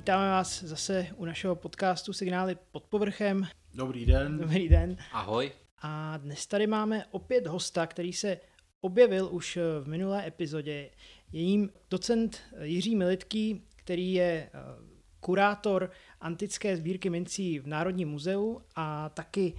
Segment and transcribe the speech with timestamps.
[0.00, 3.46] Vítáme vás zase u našeho podcastu Signály pod povrchem.
[3.74, 4.38] Dobrý den.
[4.38, 4.96] Dobrý den.
[5.12, 5.52] Ahoj.
[5.82, 8.40] A dnes tady máme opět hosta, který se
[8.80, 10.90] objevil už v minulé epizodě.
[11.32, 14.50] Je jím docent Jiří Militký, který je eh,
[15.20, 19.54] kurátor antické sbírky mincí v Národním muzeu a taky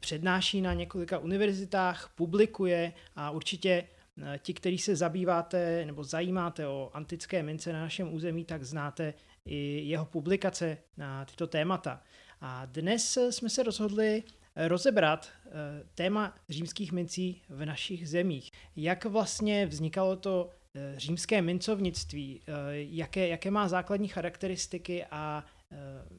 [0.00, 3.84] přednáší na několika univerzitách, publikuje a určitě
[4.22, 9.14] eh, ti, kteří se zabýváte nebo zajímáte o antické mince na našem území, tak znáte
[9.48, 12.02] i jeho publikace na tyto témata.
[12.40, 14.22] A dnes jsme se rozhodli
[14.56, 15.50] rozebrat eh,
[15.94, 18.50] téma římských mincí v našich zemích.
[18.76, 22.40] Jak vlastně vznikalo to eh, římské mincovnictví,
[22.72, 25.44] jaké, jaké má základní charakteristiky a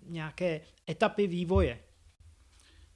[0.04, 1.80] nějaké etapy vývoje.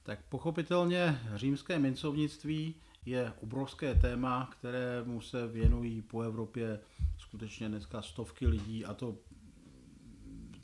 [0.02, 2.74] Tak pochopitelně římské mincovnictví
[3.06, 6.80] je obrovské téma, kterému se věnují po Evropě
[7.18, 9.16] skutečně dneska stovky lidí a to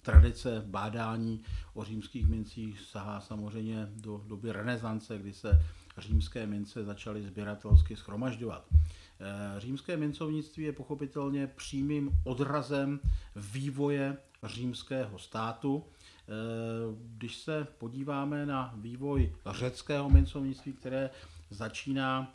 [0.03, 1.41] tradice bádání
[1.75, 5.65] o římských mincích sahá samozřejmě do doby renesance, kdy se
[5.99, 8.67] římské mince začaly sběratelsky schromažďovat.
[8.73, 13.01] Eh, římské mincovnictví je pochopitelně přímým odrazem
[13.37, 15.85] vývoje římského státu,
[16.31, 21.11] Eh, když se podíváme na vývoj řeckého mincovnictví, které
[21.51, 22.33] začíná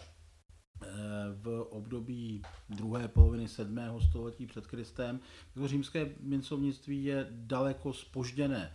[1.41, 3.79] v období druhé poloviny 7.
[4.09, 5.19] století před Kristem,
[5.53, 8.71] to římské mincovnictví je daleko spožděné.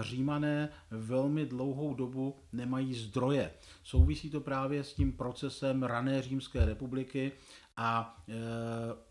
[0.00, 3.50] Římané velmi dlouhou dobu nemají zdroje.
[3.82, 7.32] Souvisí to právě s tím procesem rané římské republiky
[7.76, 8.32] a e,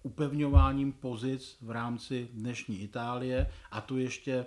[0.03, 4.45] upevňováním pozic v rámci dnešní Itálie, a to ještě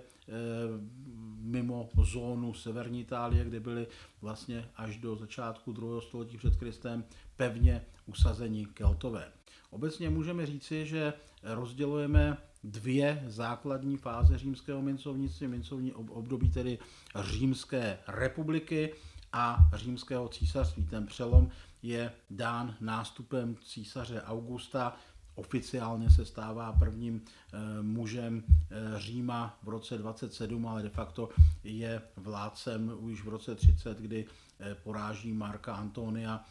[1.39, 3.87] mimo zónu severní Itálie, kde byly
[4.21, 7.03] vlastně až do začátku druhého století před Kristem
[7.35, 9.31] pevně usazení Keltové.
[9.69, 16.79] Obecně můžeme říci, že rozdělujeme dvě základní fáze římského mincovnictví, mincovní období tedy
[17.21, 18.93] římské republiky
[19.33, 20.85] a římského císařství.
[20.85, 21.49] Ten přelom
[21.83, 24.97] je dán nástupem císaře Augusta.
[25.41, 31.29] Oficiálně se stává prvním eh, mužem eh, Říma v roce 27, ale de facto
[31.63, 34.25] je vládcem už v roce 30, kdy
[34.59, 36.45] eh, poráží Marka Antonia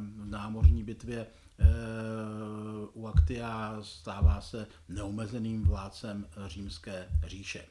[0.00, 1.26] v námořní bitvě
[2.92, 7.64] u Actia, stává se neomezeným vládcem římské říše.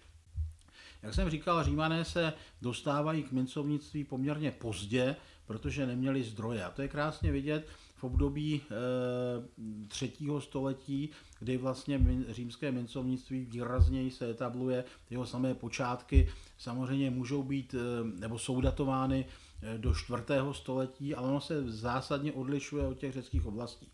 [1.02, 5.16] Jak jsem říkal, římané se dostávají k mincovnictví poměrně pozdě,
[5.46, 6.64] protože neměli zdroje.
[6.64, 7.68] A to je krásně vidět
[8.02, 14.84] v období e, třetího století, kdy vlastně římské mincovnictví výrazněji se etabluje.
[15.10, 17.78] Jeho samé počátky samozřejmě můžou být, e,
[18.20, 19.26] nebo jsou datovány
[19.62, 23.88] e, do čtvrtého století, ale ono se zásadně odlišuje od těch řeckých oblastí.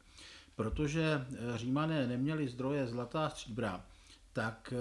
[0.55, 1.25] Protože
[1.55, 3.85] římané neměli zdroje zlatá stříbra,
[4.33, 4.73] tak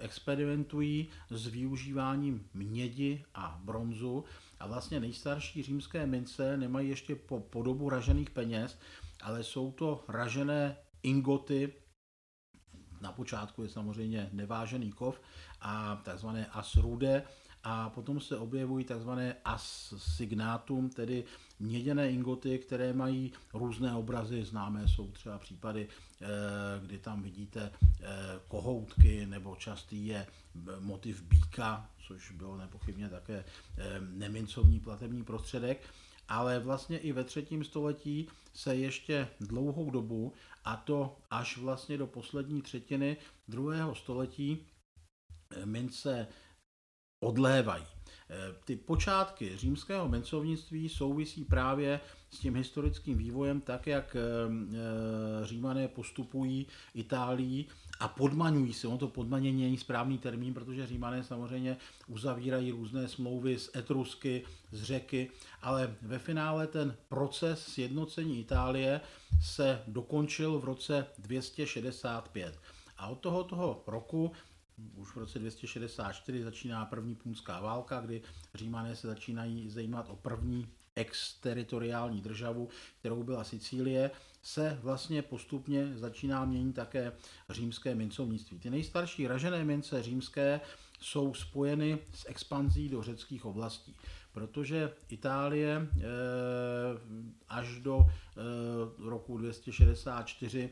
[0.00, 4.24] experimentují s využíváním mědi a bronzu
[4.60, 8.78] a vlastně nejstarší římské mince nemají ještě po podobu ražených peněz,
[9.22, 11.72] ale jsou to ražené ingoty,
[13.00, 15.20] na počátku je samozřejmě nevážený kov
[15.60, 17.22] a takzvané asrude,
[17.62, 21.24] a potom se objevují takzvané assignátum, tedy
[21.58, 24.44] měděné ingoty, které mají různé obrazy.
[24.44, 25.88] Známé jsou třeba případy,
[26.22, 26.26] eh,
[26.86, 28.06] kdy tam vidíte eh,
[28.48, 30.26] kohoutky, nebo častý je
[30.80, 33.44] motiv býka, což byl nepochybně také
[33.78, 35.82] eh, nemincovní platební prostředek.
[36.28, 40.32] Ale vlastně i ve třetím století se ještě dlouhou dobu,
[40.64, 43.16] a to až vlastně do poslední třetiny
[43.48, 44.66] druhého století,
[45.64, 46.26] mince
[47.24, 47.84] odlévají.
[48.30, 52.00] Eh, ty počátky římského mencovnictví souvisí právě
[52.30, 57.66] s tím historickým vývojem, tak jak eh, eh, římané postupují Itálii
[58.00, 58.88] a podmaňují se.
[58.88, 61.76] Ono to podmanění není správný termín, protože římané samozřejmě
[62.06, 65.30] uzavírají různé smlouvy z Etrusky, z řeky,
[65.62, 69.00] ale ve finále ten proces sjednocení Itálie
[69.42, 72.58] se dokončil v roce 265.
[72.98, 74.32] A od toho, toho roku
[74.96, 78.22] už v roce 264 začíná první punská válka, kdy
[78.54, 82.68] římané se začínají zajímat o první exteritoriální državu,
[83.00, 84.10] kterou byla Sicílie,
[84.42, 87.12] se vlastně postupně začíná měnit také
[87.50, 88.58] římské mincovnictví.
[88.58, 90.60] Ty nejstarší ražené mince římské
[91.00, 93.96] jsou spojeny s expanzí do řeckých oblastí,
[94.32, 96.02] protože Itálie eh,
[97.48, 98.40] až do eh,
[99.08, 100.70] roku 264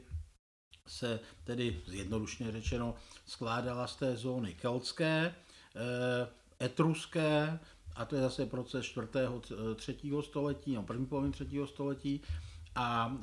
[0.87, 2.94] se tedy zjednodušně řečeno
[3.26, 5.35] skládala z té zóny keltské,
[5.76, 7.59] eh, etruské,
[7.97, 9.09] a to je zase proces 4.
[9.76, 9.97] 3.
[10.21, 11.47] století, no první poloviny 3.
[11.67, 12.23] století,
[12.78, 13.19] a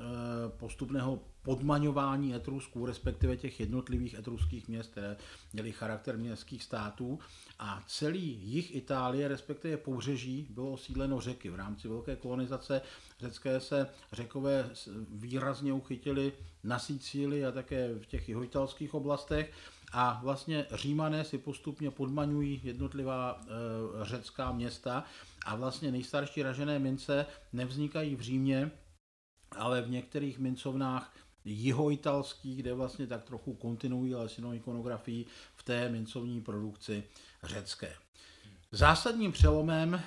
[0.47, 5.17] postupného podmaňování Etrusků, respektive těch jednotlivých etruských měst, které
[5.53, 7.19] měly charakter městských států.
[7.59, 11.49] A celý jich Itálie, respektive pobřeží, bylo osídleno řeky.
[11.49, 12.81] V rámci velké kolonizace
[13.19, 14.69] řecké se řekové
[15.09, 19.51] výrazně uchytili na Sicílii a také v těch jihoitalských oblastech.
[19.91, 25.03] A vlastně římané si postupně podmaňují jednotlivá e, řecká města
[25.45, 28.71] a vlastně nejstarší ražené mince nevznikají v Římě,
[29.55, 31.13] ale v některých mincovnách
[31.45, 35.25] jihoitalský, kde vlastně tak trochu kontinuují lesinou ikonografii
[35.55, 37.03] v té mincovní produkci
[37.43, 37.95] řecké.
[38.71, 40.01] Zásadním přelomem eh,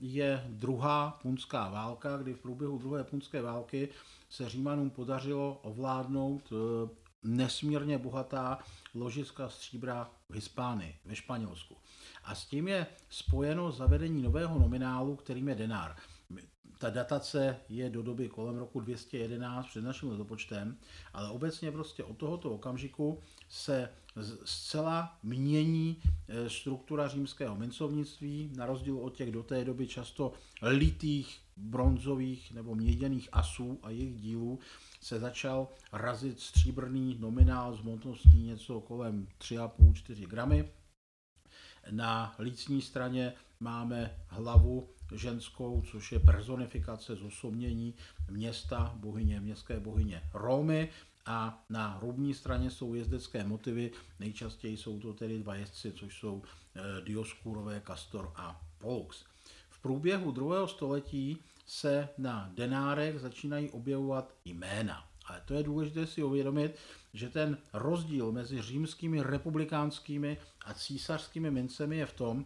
[0.00, 3.88] je druhá punská válka, kdy v průběhu druhé punské války
[4.30, 6.88] se Římanům podařilo ovládnout eh,
[7.22, 8.58] nesmírně bohatá
[8.94, 11.76] ložiska stříbra v Hispánii, ve Španělsku.
[12.24, 15.96] A s tím je spojeno zavedení nového nominálu, kterým je denár
[16.78, 20.76] ta datace je do doby kolem roku 211 před naším letopočtem,
[21.12, 23.88] ale obecně prostě od tohoto okamžiku se
[24.44, 30.32] zcela mění eh, struktura římského mincovnictví, na rozdíl od těch do té doby často
[30.62, 34.58] litých bronzových nebo měděných asů a jejich dílů,
[35.00, 40.68] se začal razit stříbrný nominál s hmotností něco kolem 3,5-4 gramy.
[41.90, 47.94] Na lícní straně máme hlavu ženskou, což je personifikace zosobnění
[48.30, 50.88] města, bohyně, městské bohyně Rómy
[51.26, 56.42] a na hrubní straně jsou jezdecké motivy, nejčastěji jsou to tedy dva jezdci, což jsou
[56.42, 59.24] eh, Dioskurové, Castor a Pollux.
[59.70, 65.04] V průběhu druhého století se na denárech začínají objevovat jména.
[65.26, 66.76] Ale to je důležité si uvědomit,
[67.14, 72.44] že ten rozdíl mezi římskými republikánskými a císařskými mincemi je v tom,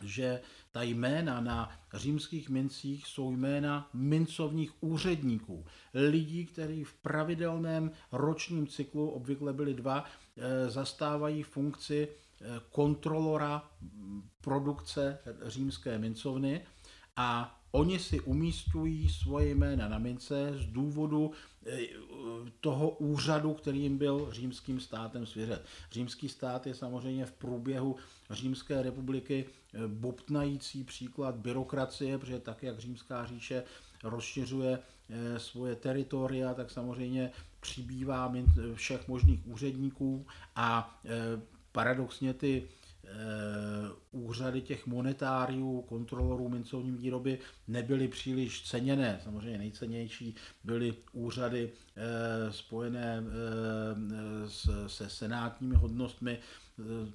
[0.00, 0.40] že
[0.72, 5.64] ta jména na římských mincích jsou jména mincovních úředníků.
[5.94, 10.04] Lidí, kteří v pravidelném ročním cyklu, obvykle byli dva,
[10.36, 13.70] eh, zastávají funkci eh, kontrolora
[14.40, 16.66] produkce římské mincovny
[17.16, 21.30] a Oni si umístují svoje jména na mince z důvodu
[21.66, 21.78] eh,
[22.60, 25.58] toho úřadu, který jim byl římským státem svěřen.
[25.92, 27.96] Římský stát je samozřejmě v průběhu
[28.30, 29.44] římské republiky
[29.86, 33.64] bobtnající příklad byrokracie, protože tak, jak římská říše
[34.04, 37.30] rozšiřuje eh, svoje teritoria, tak samozřejmě
[37.60, 38.32] přibývá
[38.74, 40.26] všech možných úředníků
[40.56, 41.00] a
[41.72, 42.68] paradoxně ty
[43.12, 47.38] Eh, úřady těch monetáriů, kontrolorů mincovní výroby
[47.68, 49.20] nebyly příliš ceněné.
[49.24, 50.34] Samozřejmě nejcennější
[50.64, 56.38] byly úřady eh, spojené eh, se senátními hodnostmi,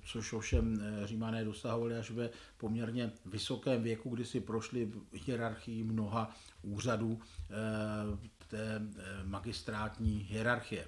[0.05, 7.19] což ovšem římané dosahovali až ve poměrně vysokém věku, kdy si prošli hierarchii mnoha úřadů
[8.47, 8.81] té
[9.23, 10.87] magistrátní hierarchie.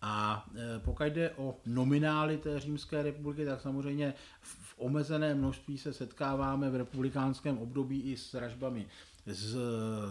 [0.00, 0.46] A
[0.84, 6.76] pokud jde o nominály té římské republiky, tak samozřejmě v omezené množství se setkáváme v
[6.76, 8.86] republikánském období i s ražbami
[9.26, 9.56] z,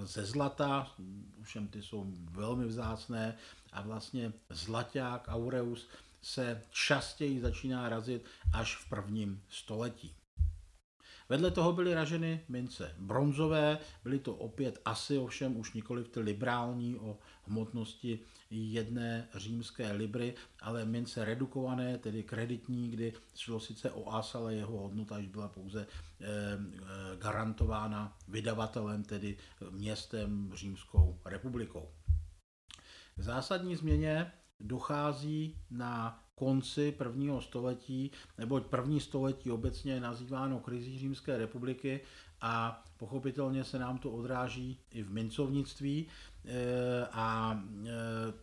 [0.03, 0.91] ze zlata,
[1.41, 3.35] všem ty jsou velmi vzácné
[3.71, 5.87] a vlastně zlaťák aureus
[6.23, 10.15] se častěji začíná razit až v prvním století.
[11.29, 16.99] Vedle toho byly raženy mince bronzové, byly to opět asi ovšem už nikoli ty liberální
[16.99, 18.19] o hmotnosti
[18.49, 24.77] jedné římské libry, ale mince redukované, tedy kreditní, kdy šlo sice o as, ale jeho
[24.77, 26.81] hodnota již byla pouze eh, eh,
[27.17, 29.37] garantována vydavatelem, tedy
[29.69, 31.89] městem Římskou republikou.
[33.15, 40.99] K zásadní změně dochází na konci prvního století, neboť první století obecně je nazýváno krizí
[40.99, 42.01] Římské republiky
[42.41, 46.07] a pochopitelně se nám to odráží i v mincovnictví
[46.45, 47.59] e, a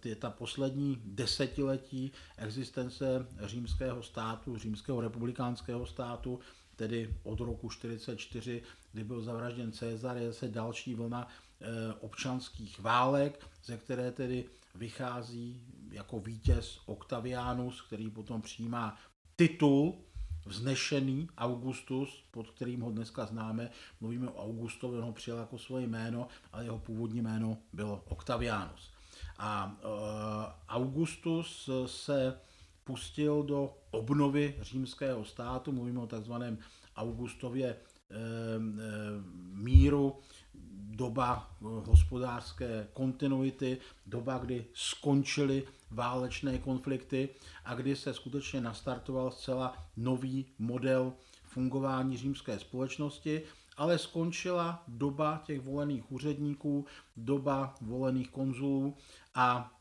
[0.07, 6.41] e, ta poslední desetiletí existence římského státu, římského republikánského státu,
[6.77, 13.47] tedy od roku 44, kdy byl zavražděn Cezar, je se další vlna e, občanských válek,
[13.65, 14.45] ze které tedy
[14.75, 18.97] vychází jako vítěz Octavianus, který potom přijímá
[19.37, 19.99] titul
[20.47, 23.71] vznešený Augustus, pod kterým ho dneska známe.
[24.01, 28.93] Mluvíme o Augustovi, on ho přijal jako svoje jméno, ale jeho původní jméno bylo Octavianus.
[29.39, 29.91] A uh,
[30.69, 32.41] Augustus se
[32.85, 36.59] pustil do obnovy římského státu, mluvíme o takzvaném
[36.97, 38.21] Augustově e, e,
[39.53, 40.19] míru,
[40.91, 47.29] doba hospodářské kontinuity, doba, kdy skončily válečné konflikty
[47.65, 51.13] a kdy se skutečně nastartoval zcela nový model
[51.45, 53.43] fungování římské společnosti
[53.81, 58.97] ale skončila doba těch volených úředníků, doba volených konzulů
[59.35, 59.80] a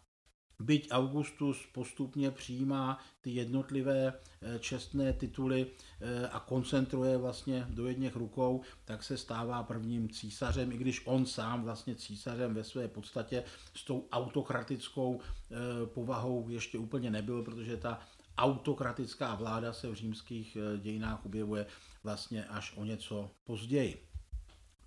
[0.60, 5.68] byť Augustus postupně přijímá ty jednotlivé eh, čestné tituly
[6.02, 11.26] eh, a koncentruje vlastně do jedněch rukou, tak se stává prvním císařem, i když on
[11.26, 13.44] sám vlastně císařem ve své podstatě
[13.76, 18.00] s tou autokratickou eh, povahou ještě úplně nebyl, protože ta
[18.38, 21.66] autokratická vláda se v římských dějinách objevuje
[22.04, 24.09] vlastně až o něco později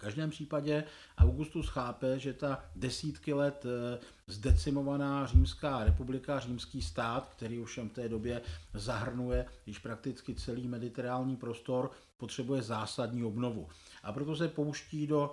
[0.03, 0.85] každém případě
[1.19, 7.89] Augustus chápe, že ta desítky let eh, zdecimovaná římská republika, římský stát, který už v
[7.89, 8.43] té době
[8.75, 13.69] zahrnuje již prakticky celý mediterální prostor, potřebuje zásadní obnovu.
[14.03, 15.31] A proto se pouští do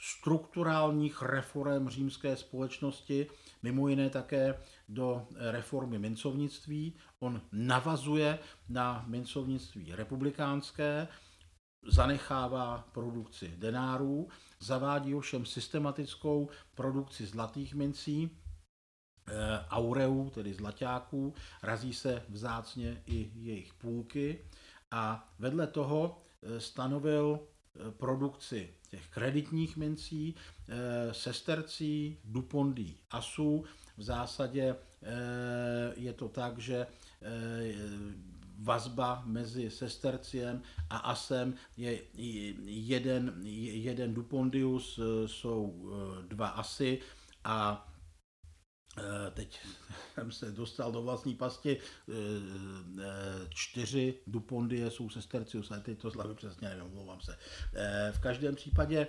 [0.00, 3.26] strukturálních reform římské společnosti,
[3.62, 4.54] mimo jiné také
[4.88, 6.94] do reformy mincovnictví.
[7.20, 8.38] On navazuje
[8.68, 11.08] na mincovnictví republikánské,
[11.88, 14.28] zanechává produkci denárů,
[14.60, 18.30] zavádí ovšem systematickou produkci zlatých mincí,
[19.28, 19.32] eh,
[19.70, 24.44] aureů, tedy zlaťáků, razí se vzácně i jejich půlky
[24.90, 30.34] a vedle toho eh, stanovil eh, produkci těch kreditních mincí,
[31.12, 33.64] sestercí, dupondí, asů.
[33.96, 34.76] V zásadě
[35.96, 36.86] je to tak, že
[38.58, 41.98] vazba mezi sesterciem a asem je
[42.66, 43.34] jeden,
[43.72, 46.98] jeden dupondius, jsou eh, dva asy
[47.44, 47.87] a Eh,
[49.34, 49.60] teď
[50.14, 52.12] jsem se dostal do vlastní pasti, eh,
[52.98, 57.36] eh, čtyři Dupondie jsou sestercius, ale teď to slavy přesně nevím, omlouvám se.
[58.12, 59.06] V každém případě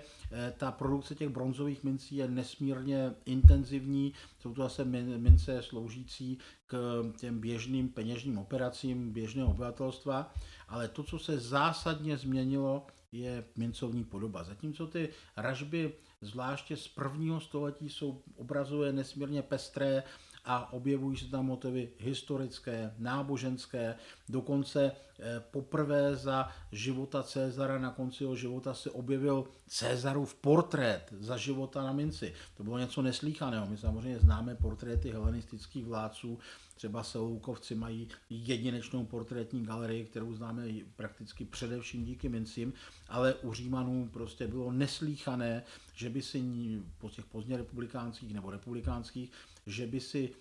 [0.57, 7.39] ta produkce těch bronzových mincí je nesmírně intenzivní, jsou to zase mince sloužící k těm
[7.39, 10.33] běžným peněžním operacím běžného obyvatelstva,
[10.67, 14.43] ale to, co se zásadně změnilo, je mincovní podoba.
[14.43, 20.03] Zatímco ty ražby zvláště z prvního století jsou obrazuje nesmírně pestré
[20.49, 23.95] a objevují se tam motivy historické, náboženské,
[24.29, 31.37] dokonce eh, poprvé za života Cezara, na konci jeho života se objevil Cezarův portrét za
[31.37, 32.33] života na minci.
[32.57, 33.67] To bylo něco neslíchaného.
[33.67, 36.39] My samozřejmě známe portréty helenistických vládců,
[36.79, 40.63] třeba Seloukovci mají jedinečnou portrétní galerii, kterou známe
[40.95, 42.73] prakticky především díky mincím,
[43.09, 45.63] ale u Římanů prostě bylo neslíchané,
[45.93, 46.41] že by si
[46.97, 49.31] po těch pozdně republikánských nebo republikánských
[49.65, 50.35] že by si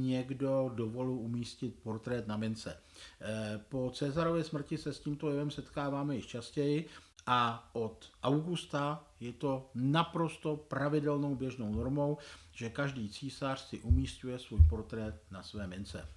[0.00, 2.82] někdo dovolil umístit portrét na mince.
[3.20, 6.88] Eh, po Cezarově smrti se s tímto jevem setkáváme již častěji
[7.26, 12.18] a od Augusta je to naprosto pravidelnou běžnou normou,
[12.52, 16.08] že každý císař si umístuje svůj portrét na své mince.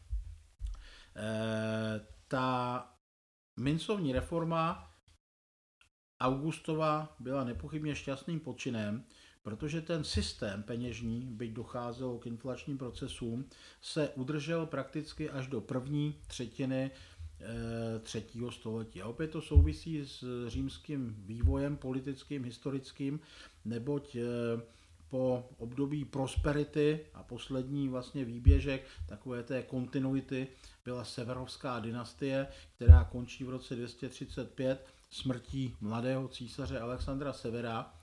[1.16, 2.88] Eh, ta
[3.60, 4.92] mincovní reforma
[6.22, 9.04] Augustova byla nepochybně šťastným počinem,
[9.44, 13.46] protože ten systém peněžní, byť docházelo k inflačním procesům,
[13.82, 19.02] se udržel prakticky až do první třetiny eh, třetího století.
[19.02, 23.20] A opět to souvisí s římským vývojem politickým, historickým,
[23.66, 24.22] neboť eh,
[25.10, 30.48] po období prosperity a poslední vlastně výběžek takové té kontinuity
[30.86, 37.94] byla Severovská dynastie, která končí v roce 235 smrtí mladého císaře Alexandra Severa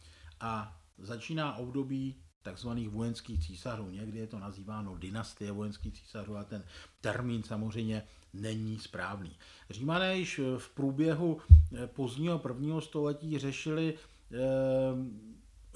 [0.41, 3.91] a začíná období takzvaných vojenských císařů.
[3.91, 6.65] Někdy je to nazýváno dynastie vojenských císařů a ten
[7.01, 8.03] termín samozřejmě
[8.33, 9.37] není správný.
[9.71, 11.39] Římané již v průběhu
[11.75, 15.19] eh, pozdního prvního století řešili e,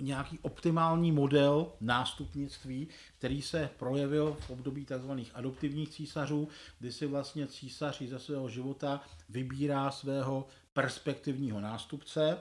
[0.01, 2.89] nějaký optimální model nástupnictví,
[3.19, 5.11] který se projevil v období tzv.
[5.35, 6.49] adoptivních císařů,
[6.79, 12.39] kdy si vlastně císař za svého života vybírá svého perspektivního nástupce,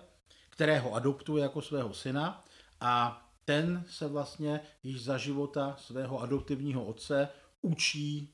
[0.49, 2.43] kterého adoptuje jako svého syna
[2.81, 7.29] a ten se vlastně již za života svého adoptivního otce
[7.61, 8.33] učí,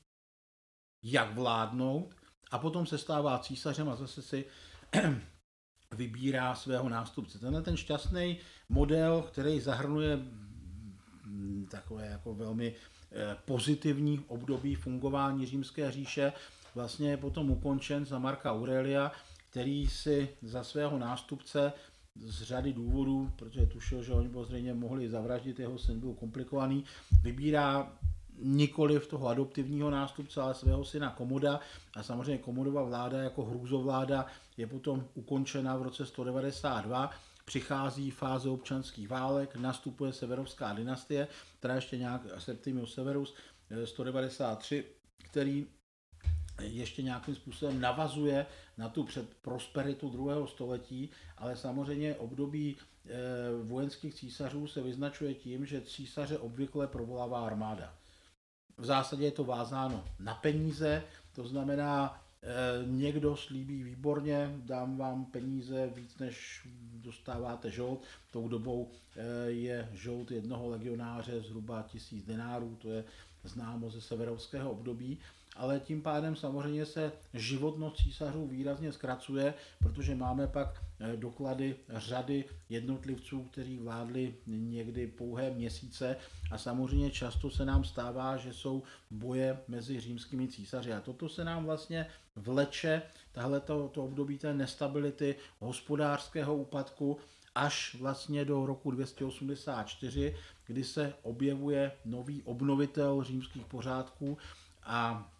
[1.02, 2.14] jak vládnout
[2.50, 4.44] a potom se stává císařem a zase si
[5.96, 7.38] vybírá svého nástupce.
[7.38, 8.38] Tenhle ten šťastný
[8.68, 10.18] model, který zahrnuje
[11.70, 12.74] takové jako velmi
[13.12, 16.32] eh, pozitivní období fungování římské říše,
[16.74, 19.12] vlastně je potom ukončen za Marka Aurelia,
[19.50, 21.72] který si za svého nástupce
[22.20, 26.84] z řady důvodů, protože tušil, že oni zřejmě mohli zavraždit, jeho syn byl komplikovaný,
[27.22, 27.92] vybírá
[28.42, 31.60] nikoli v toho adoptivního nástupce, ale svého syna Komoda.
[31.94, 37.10] A samozřejmě Komodova vláda jako hrůzovláda je potom ukončena v roce 192,
[37.44, 43.34] přichází fáze občanských válek, nastupuje severovská dynastie, která ještě nějak Septimius Severus
[43.84, 44.92] 193, eh,
[45.30, 45.66] který
[46.60, 48.46] ještě nějakým způsobem navazuje
[48.78, 53.10] na tu před prosperitu druhého století, ale samozřejmě období eh,
[53.62, 57.94] vojenských císařů se vyznačuje tím, že císaře obvykle provolává armáda.
[58.76, 65.24] V zásadě je to vázáno na peníze, to znamená, Eh, někdo slíbí výborně, dám vám
[65.24, 68.02] peníze víc, než dostáváte žolt.
[68.30, 73.04] Tou dobou eh, je žolt jednoho legionáře zhruba tisíc denárů, to je
[73.44, 75.18] známo ze severovského období
[75.58, 82.44] ale tím pádem samozřejmě se životnost císařů výrazně zkracuje, protože máme pak eh, doklady řady
[82.68, 86.16] jednotlivců, kteří vládli někdy pouhé měsíce.
[86.50, 90.92] A samozřejmě často se nám stává, že jsou boje mezi římskými císaři.
[90.92, 97.16] A toto se nám vlastně vleče, tahle to, to období té nestability, hospodářského úpadku,
[97.54, 100.36] až vlastně do roku 284,
[100.66, 104.38] kdy se objevuje nový obnovitel římských pořádků
[104.82, 105.30] a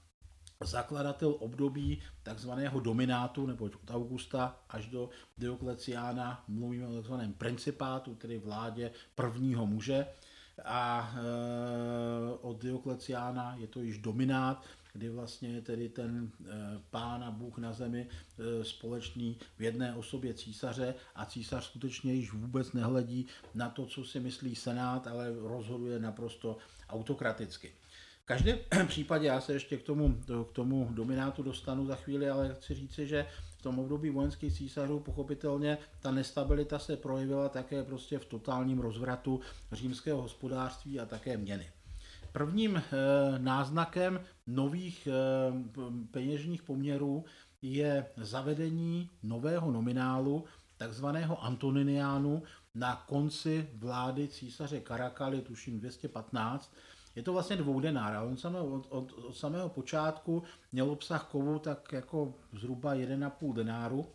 [0.64, 8.38] zakladatel období takzvaného dominátu, nebo od Augusta až do Diokleciána mluvíme o takzvaném principátu, tedy
[8.38, 10.06] vládě prvního muže.
[10.64, 16.54] A e, od Diokleciána je to již dominát, kdy vlastně tedy ten e,
[16.90, 22.32] pán a Bůh na zemi e, společný v jedné osobě císaře a císař skutečně již
[22.32, 26.56] vůbec nehledí na to, co si myslí senát, ale rozhoduje naprosto
[26.88, 27.72] autokraticky
[28.28, 30.20] každém případě, já se ještě k tomu,
[30.50, 33.26] k tomu dominátu dostanu za chvíli, ale chci říci, že
[33.58, 39.40] v tom období vojenských císařů pochopitelně ta nestabilita se projevila také prostě v totálním rozvratu
[39.72, 41.70] římského hospodářství a také měny.
[42.32, 42.82] Prvním e,
[43.38, 45.12] náznakem nových e,
[46.10, 47.24] peněžních poměrů
[47.62, 50.44] je zavedení nového nominálu,
[50.76, 52.42] takzvaného Antoniniánu,
[52.74, 56.74] na konci vlády císaře Karakaly, tuším 215,
[57.18, 61.58] je to vlastně dvoudenár, ale on samé, od, od, od samého počátku měl obsah kovu
[61.58, 64.06] tak jako zhruba 1,5 denáru.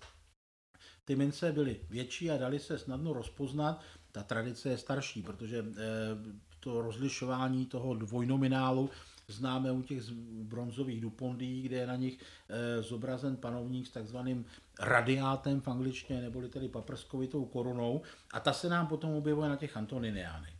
[1.05, 3.81] Ty mince byly větší a dali se snadno rozpoznat.
[4.11, 5.83] Ta tradice je starší, protože eh,
[6.59, 8.89] to rozlišování toho dvojnominálu
[9.27, 10.09] známe u těch
[10.43, 14.45] bronzových dupondí, kde je na nich eh, zobrazen panovník s takzvaným
[14.79, 18.01] radiátem v angličtině, neboli tedy paprskovitou korunou.
[18.33, 20.52] A ta se nám potom objevuje na těch Antoniniánech.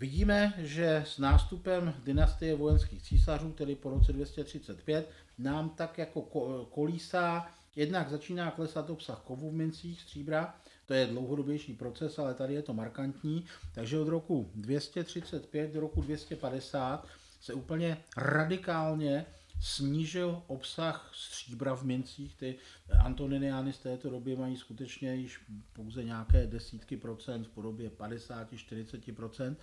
[0.00, 6.22] Vidíme, že s nástupem dynastie vojenských císařů, tedy po roce 235, nám tak jako
[6.70, 10.54] kolísá, jednak začíná klesat obsah kovu v mincích stříbra,
[10.86, 16.02] to je dlouhodobější proces, ale tady je to markantní, takže od roku 235 do roku
[16.02, 17.06] 250
[17.40, 19.26] se úplně radikálně
[19.60, 22.36] snížil obsah stříbra v mincích.
[22.36, 22.56] Ty
[23.04, 25.40] Antoniniány z této doby mají skutečně již
[25.72, 29.58] pouze nějaké desítky procent v podobě 50-40 procent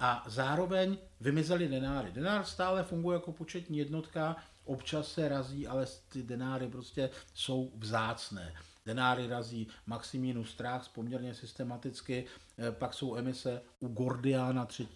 [0.00, 2.12] a zároveň vymizely denáry.
[2.12, 8.52] Denár stále funguje jako početní jednotka, občas se razí, ale ty denáry prostě jsou vzácné.
[8.86, 12.24] Denáry razí Maximínus Strach poměrně systematicky,
[12.58, 14.88] eh, pak jsou emise u Gordiana 3.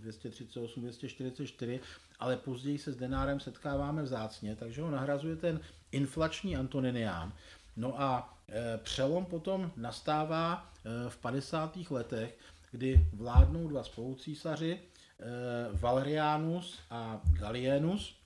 [0.00, 1.80] 238-244,
[2.18, 5.60] ale později se s denárem setkáváme vzácně, takže ho nahrazuje ten
[5.92, 7.32] inflační Antoninián.
[7.76, 11.76] No a eh, přelom potom nastává eh, v 50.
[11.90, 12.38] letech,
[12.70, 15.26] kdy vládnou dva spolucísaři, eh,
[15.72, 18.16] Valerianus a Gallienus.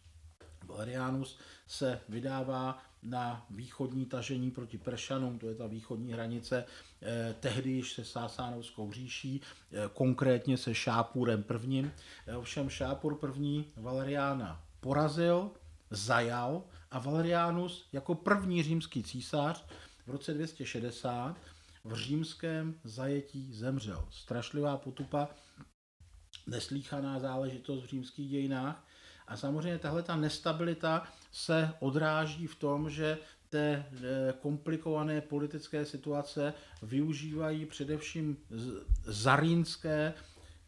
[0.66, 6.64] Valerianus se vydává na východní tažení proti Peršanům, to je ta východní hranice,
[7.02, 11.92] eh, tehdy již se Sásánovskou říší, eh, konkrétně se Šápurem prvním.
[12.36, 15.50] Ovšem Šápur první Valeriána porazil,
[15.90, 19.64] zajal a Valerianus jako první římský císař
[20.06, 21.36] v roce 260
[21.84, 24.04] v římském zajetí zemřel.
[24.10, 25.28] Strašlivá potupa,
[26.46, 28.86] neslíchaná záležitost v římských dějinách.
[29.26, 33.18] A samozřejmě tahle ta nestabilita se odráží v tom, že
[33.48, 38.36] té eh, komplikované politické situace využívají především
[39.04, 40.14] zarínské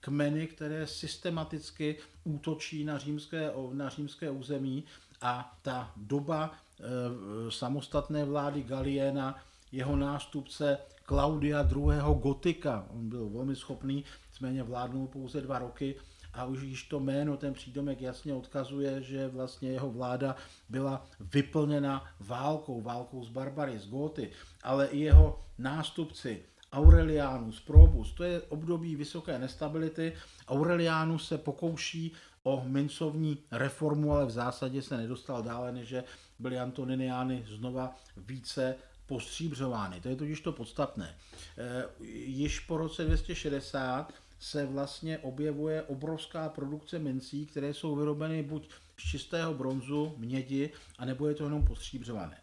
[0.00, 4.85] kmeny, které systematicky útočí na římské, na římské území
[5.20, 9.38] a ta doba e, samostatné vlády Galiena,
[9.72, 12.21] jeho nástupce Klaudia II.
[12.23, 12.87] Gotika.
[12.90, 15.95] On byl velmi schopný, nicméně vládnul pouze dva roky
[16.35, 20.37] a už již to jméno, ten přídomek jasně odkazuje, že vlastně jeho vláda
[20.69, 24.31] byla vyplněna válkou, válkou s Barbary, s Góty,
[24.62, 26.42] ale i jeho nástupci
[26.73, 30.12] Aurelianus, Probus, to je období vysoké nestability.
[30.49, 36.05] Aurelianus se pokouší o mincovní reformu, ale v zásadě se nedostal dále, než že
[36.38, 40.01] byly Antoniniány znova více postříbřovány.
[40.01, 41.16] To je totiž to podstatné.
[41.59, 48.71] E, již po roce 260 se vlastně objevuje obrovská produkce mincí, které jsou vyrobeny buď
[48.99, 52.40] z čistého bronzu, mědi, anebo je to jenom postříbřované.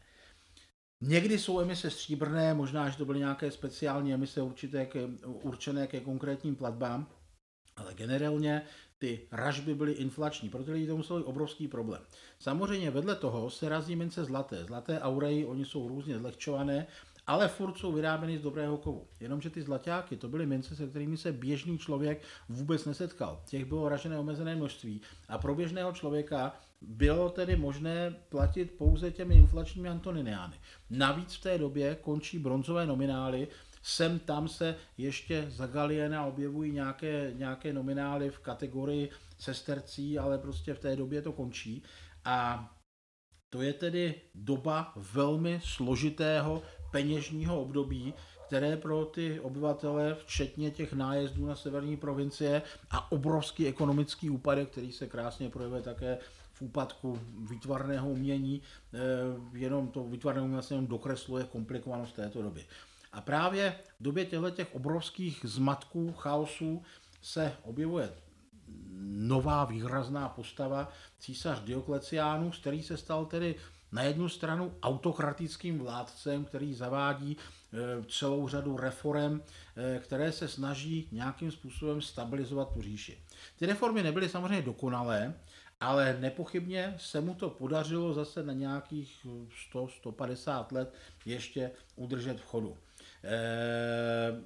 [1.02, 6.00] Někdy jsou emise stříbrné, možná, že to byly nějaké speciální emise určité ke, určené ke
[6.00, 7.08] konkrétním platbám,
[7.76, 8.62] ale generálně
[8.98, 12.02] ty ražby byly inflační, proto lidi to museli obrovský problém.
[12.44, 14.66] Samozřejmě vedle toho se razí mince zlaté.
[14.66, 16.88] Zlaté aureji, oni jsou různě zlehčované,
[17.28, 19.08] ale furt jsou vyráběny z dobrého kovu.
[19.20, 23.42] Jenomže ty zlatáky, to byly mince, se kterými se běžný člověk vůbec nesetkal.
[23.46, 29.36] Těch bylo ražené omezené množství a pro běžného člověka bylo tedy možné platit pouze těmi
[29.36, 30.56] inflačními antonineány.
[30.90, 33.48] Navíc v té době končí bronzové nominály,
[33.84, 40.74] sem tam se ještě za Galiena objevují nějaké, nějaké nominály v kategorii sestercí, ale prostě
[40.74, 41.84] v té době to končí.
[42.26, 42.70] A
[43.50, 48.14] to je tedy doba velmi složitého peněžního období,
[48.48, 54.92] které pro ty obyvatele, včetně těch nájezdů na severní provincie a obrovský ekonomický úpadek, který
[54.92, 56.18] se krásně projevuje také
[56.54, 58.62] v úpadku výtvarného umění,
[58.94, 58.98] eh,
[59.54, 62.66] jenom to výtvarné umění vlastně jenom dokresluje komplikovanost této doby.
[63.12, 66.84] A právě v době těchto těch obrovských zmatků, chaosů
[67.22, 68.10] se objevuje
[69.02, 73.56] nová výrazná postava císař Diokleciánus, který se stal tedy
[73.92, 79.42] na jednu stranu autokratickým vládcem, který zavádí e, celou řadu reform,
[79.76, 83.18] e, které se snaží nějakým způsobem stabilizovat tu říši.
[83.60, 85.34] Ty reformy nebyly samozřejmě dokonalé,
[85.80, 89.26] ale nepochybně se mu to podařilo zase na nějakých
[89.74, 90.94] 100-150 let
[91.26, 92.78] ještě udržet v chodu.
[93.24, 94.42] Eh,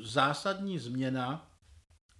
[0.00, 1.51] zásadní změna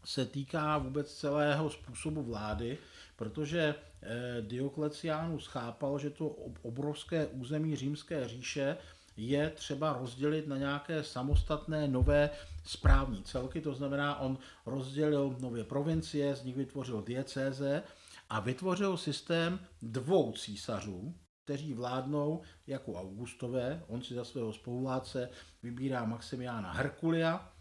[0.04, 2.78] se týká vůbec celého způsobu vlády,
[3.16, 6.26] protože eh, Diokleciánus chápal, že to
[6.62, 8.76] obrovské území římské říše
[9.16, 12.30] je třeba rozdělit na nějaké samostatné nové
[12.64, 17.82] správní celky, to znamená, on rozdělil nové provincie, z nich vytvořil diecéze
[18.30, 25.28] a vytvořil systém dvou císařů, kteří vládnou jako Augustové, on si za svého spoluvládce
[25.62, 27.51] vybírá Maximiána Herkulia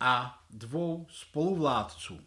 [0.00, 2.20] a dvou spoluvládců,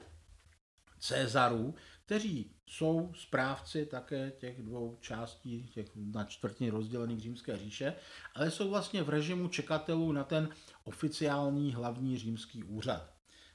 [0.99, 7.93] Cezarů, kteří jsou správci také těch dvou částí, těch na čtvrtně rozdělených římské říše,
[8.35, 10.49] ale jsou vlastně v režimu čekatelů na ten
[10.83, 13.13] oficiální hlavní římský úřad.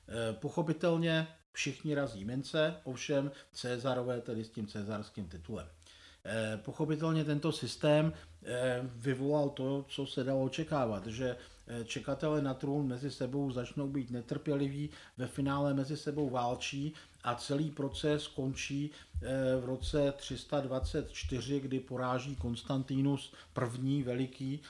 [0.09, 5.69] E, pochopitelně všichni razí mince, ovšem Cezarové tedy s tím cezarským titulem.
[6.27, 8.13] Eh, pochopitelně tento systém
[8.45, 11.37] eh, vyvolal to, co se dalo očekávat, že
[11.85, 16.93] čekatele na trůn mezi sebou začnou být netrpěliví, ve finále mezi sebou válčí
[17.25, 18.91] a celý proces končí
[19.61, 24.61] v roce 324, kdy poráží Konstantínus první veliký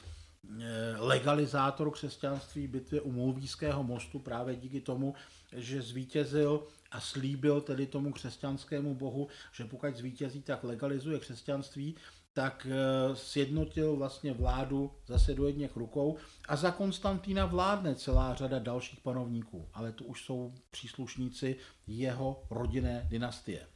[0.98, 5.14] legalizátor křesťanství bitvě u Mulvíského mostu právě díky tomu,
[5.52, 11.94] že zvítězil a slíbil tedy tomu křesťanskému bohu, že pokud zvítězí, tak legalizuje křesťanství,
[12.34, 16.16] tak eh, sjednotil vlastně vládu zase do jedněch rukou
[16.48, 23.06] a za Konstantína vládne celá řada dalších panovníků, ale to už jsou příslušníci jeho rodinné
[23.10, 23.66] dynastie.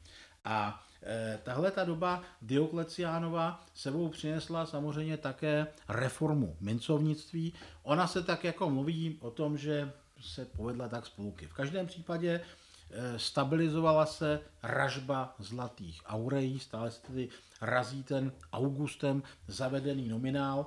[0.44, 7.52] A eh, tahle ta doba Diokleciánova sebou přinesla samozřejmě také reformu mincovnictví.
[7.82, 11.46] Ona se tak jako mluví o tom, že se povedla tak spoluky.
[11.46, 12.40] V každém případě
[13.16, 17.28] stabilizovala se ražba zlatých aureí, stále se tedy
[17.60, 20.66] razí ten Augustem zavedený nominál,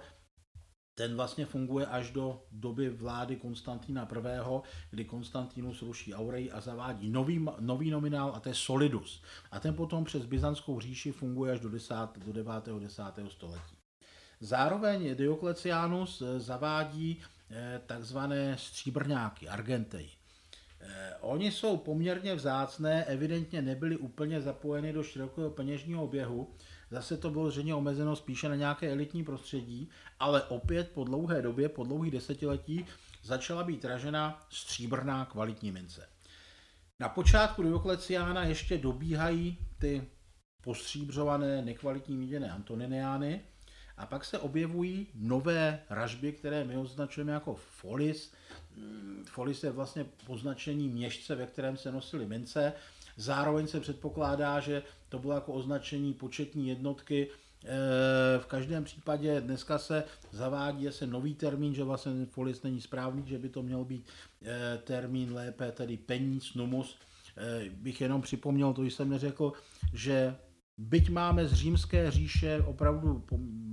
[0.96, 7.10] ten vlastně funguje až do doby vlády Konstantína I., kdy Konstantínus ruší Aurej a zavádí
[7.10, 9.24] nový, nový nominál a to je Solidus.
[9.52, 12.54] A ten potom přes Byzantskou říši funguje až do, 10, do 9.
[12.80, 13.04] 10.
[13.28, 13.78] století.
[14.40, 20.10] Zároveň Dioklecianus eh, zavádí eh, takzvané stříbrňáky, argentej.
[20.82, 26.56] Eh, oni jsou poměrně vzácné, evidentně nebyli úplně zapojeny do širokého peněžního oběhu,
[26.92, 29.90] zase to bylo zřejmě omezeno spíše na nějaké elitní prostředí,
[30.20, 32.86] ale opět po dlouhé době, po dlouhých desetiletí,
[33.24, 36.10] začala být ražena stříbrná kvalitní mince.
[37.00, 40.08] Na počátku Diokleciána ještě dobíhají ty
[40.64, 43.42] postříbřované nekvalitní míděné antoniniány
[44.02, 48.32] a pak se objevují nové ražby, které my označujeme jako folis,
[49.24, 52.74] Folis je vlastně poznačení měšce, ve kterém se nosily mince.
[53.18, 57.28] Zároveň se předpokládá, že to bylo jako označení početní jednotky.
[57.28, 63.24] E, v každém případě dneska se zavádí se nový termín, že vlastně folis není správný,
[63.28, 64.06] že by to měl být
[64.46, 66.98] e, termín lépe, tedy peníz, numus.
[67.38, 69.54] E, bych jenom připomněl, to jsem neřekl,
[69.94, 70.36] že
[70.78, 73.26] byť máme z římské říše opravdu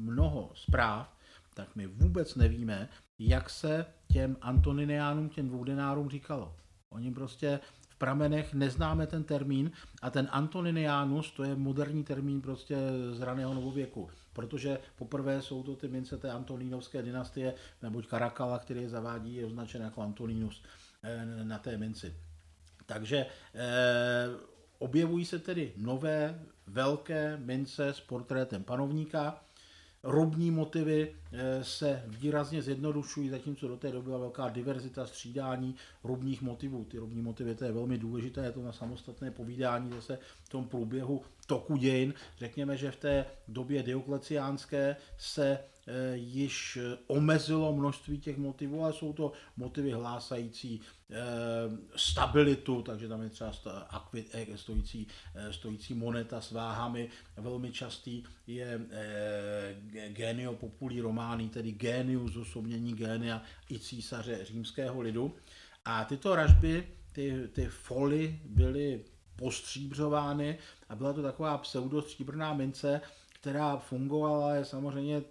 [0.05, 1.17] mnoho zpráv,
[1.55, 6.57] tak my vůbec nevíme, jak se těm Antoniniánům, těm dvoudenárům říkalo.
[6.91, 9.71] Oni prostě v pramenech neznáme ten termín
[10.03, 12.77] a ten Antoninianus, to je moderní termín prostě
[13.11, 18.83] z raného novověku, protože poprvé jsou to ty mince té Antonínovské dynastie, neboť Karakala, který
[18.83, 20.63] je zavádí, je označen jako Antoninus
[21.03, 22.15] eh, na té minci.
[22.87, 24.29] Takže eh,
[24.79, 29.41] objevují se tedy nové velké mince s portrétem panovníka,
[30.03, 36.43] Robní motivy eh, se výrazně zjednodušují, zatímco do té doby byla velká diverzita střídání robních
[36.43, 36.85] motivů.
[36.85, 40.69] Ty robní motivy, to je velmi důležité, je to na samostatné povídání zase v tom
[40.69, 42.15] průběhu toku dějin.
[42.39, 45.59] Řekněme, že v té době diokleciánské se
[46.15, 51.17] již eh, omezilo množství těch motivů, ale jsou to motivy hlásající eh,
[51.97, 53.53] stabilitu, takže tam je třeba
[54.57, 55.07] stojící,
[55.51, 57.09] stojící moneta s váhami.
[57.37, 58.81] Velmi častý je
[60.09, 65.35] genio populi romány, tedy genius, osobnění génia i císaře římského lidu.
[65.85, 69.05] A tyto ražby, ty, ty foly byly
[69.37, 73.01] postříbřovány a byla to taková pseudostříbrná mince,
[73.41, 75.23] která fungovala, je samozřejmě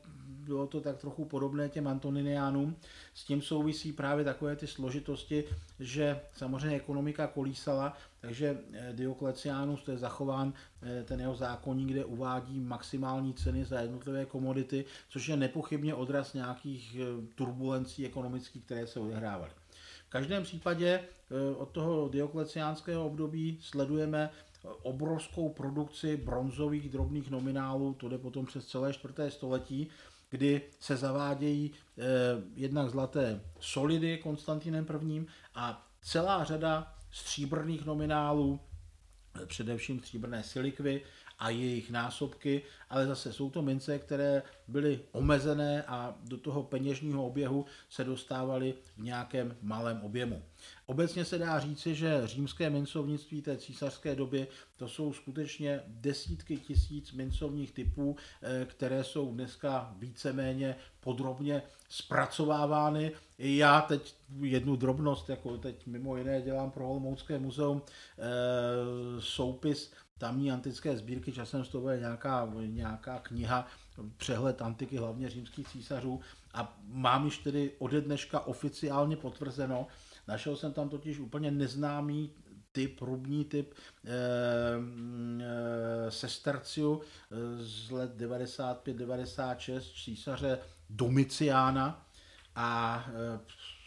[0.48, 2.76] bylo to tak trochu podobné těm Antoniniánům.
[3.14, 5.44] S tím souvisí právě takové ty složitosti,
[5.80, 12.06] že samozřejmě ekonomika kolísala, takže eh, Diokleciánus, to je zachován eh, ten jeho zákonník, kde
[12.06, 18.88] uvádí maximální ceny za jednotlivé komodity, což je nepochybně odraz nějakých eh, turbulencí ekonomických, které
[18.88, 19.52] se odehrávaly.
[20.08, 21.04] V každém případě
[21.58, 24.30] od toho diokleciánského období sledujeme
[24.64, 29.90] obrovskou produkci bronzových drobných nominálů, to jde potom přes celé čtvrté století,
[30.30, 32.04] kdy se zavádějí eh,
[32.56, 35.26] jednak zlaté solidy Konstantinem I.
[35.56, 38.60] a celá řada stříbrných nominálů,
[39.46, 41.02] především stříbrné silikvy
[41.40, 47.28] a jejich násobky, ale zase jsou to mince, které byly omezené a do toho peněžního
[47.28, 50.44] oběhu se dostávaly v nějakém malém objemu.
[50.86, 54.48] Obecně se dá říci, že římské mincovnictví té císařské doby
[54.78, 63.12] to jsou skutečně desítky tisíc mincovních typů, eh, které jsou dneska víceméně podrobně zpracovávány.
[63.38, 67.82] Já teď jednu drobnost, jako teď mimo jiné dělám pro Olomoucké muzeum
[68.18, 73.68] eh, soupis tamní antické sbírky, časem z toho je nějaká, nějaká kniha,
[74.18, 76.20] přehled antiky, hlavně římských císařů.
[76.54, 79.88] A mám již tedy ode dneška oficiálně potvrzeno,
[80.28, 82.32] našel jsem tam totiž úplně neznámý
[82.72, 84.12] typ, rubní typ e,
[86.08, 87.02] e, sesterciu
[87.58, 92.08] z let 95-96 císaře Domiciána
[92.56, 93.40] a e,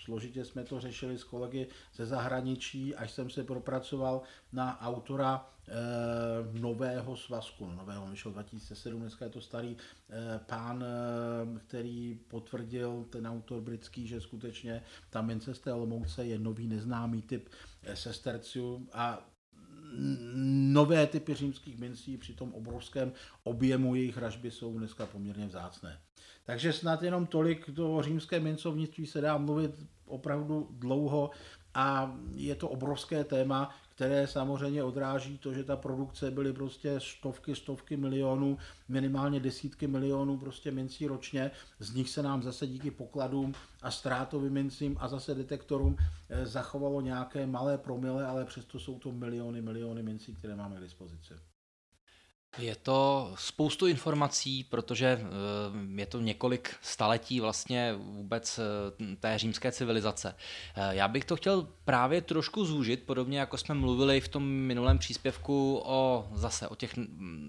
[0.04, 5.46] složitě jsme to řešili s kolegy ze zahraničí, až jsem se propracoval na autora
[6.52, 13.06] nového svazku, no, nového, vyšel 2007, dneska je to starý e, pán, e, který potvrdil,
[13.10, 15.28] ten autor britský, že skutečně ta
[15.64, 17.48] té Olomouce je nový neznámý typ
[17.94, 19.30] sesterciu a
[20.72, 23.12] nové typy římských mincí při tom obrovském
[23.44, 25.98] objemu jejich ražby jsou dneska poměrně vzácné.
[26.44, 29.70] Takže snad jenom tolik do římské mincovnictví se dá mluvit
[30.06, 31.30] opravdu dlouho
[31.74, 37.56] a je to obrovské téma, které samozřejmě odráží to, že ta produkce byly prostě stovky,
[37.56, 38.58] stovky milionů,
[38.88, 41.50] minimálně desítky milionů prostě mincí ročně.
[41.78, 45.96] Z nich se nám zase díky pokladům a ztrátovým mincím a zase detektorům
[46.28, 50.80] eh, zachovalo nějaké malé promile, ale přesto jsou to miliony, miliony mincí, které máme k
[50.80, 51.34] dispozici.
[52.58, 59.72] Je to spoustu informací, protože eh, je to několik staletí vlastně vůbec eh, té římské
[59.72, 60.34] civilizace.
[60.74, 64.98] Eh, já bych to chtěl právě trošku zúžit, podobně jako jsme mluvili v tom minulém
[64.98, 66.94] příspěvku o zase o těch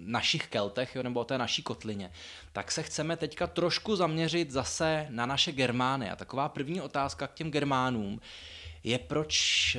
[0.05, 2.11] našich keltech nebo o té naší kotlině.
[2.53, 6.09] Tak se chceme teďka trošku zaměřit zase na naše Germány.
[6.09, 8.21] A taková první otázka k těm Germánům
[8.83, 9.77] je, proč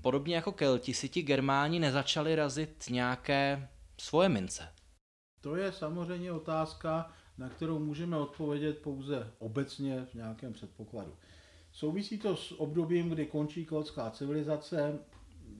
[0.00, 3.68] podobně jako Kelti si ti Germáni nezačali razit nějaké
[4.00, 4.68] svoje mince?
[5.40, 11.16] To je samozřejmě otázka, na kterou můžeme odpovědět pouze obecně v nějakém předpokladu.
[11.72, 14.98] Souvisí to s obdobím, kdy končí keltská civilizace.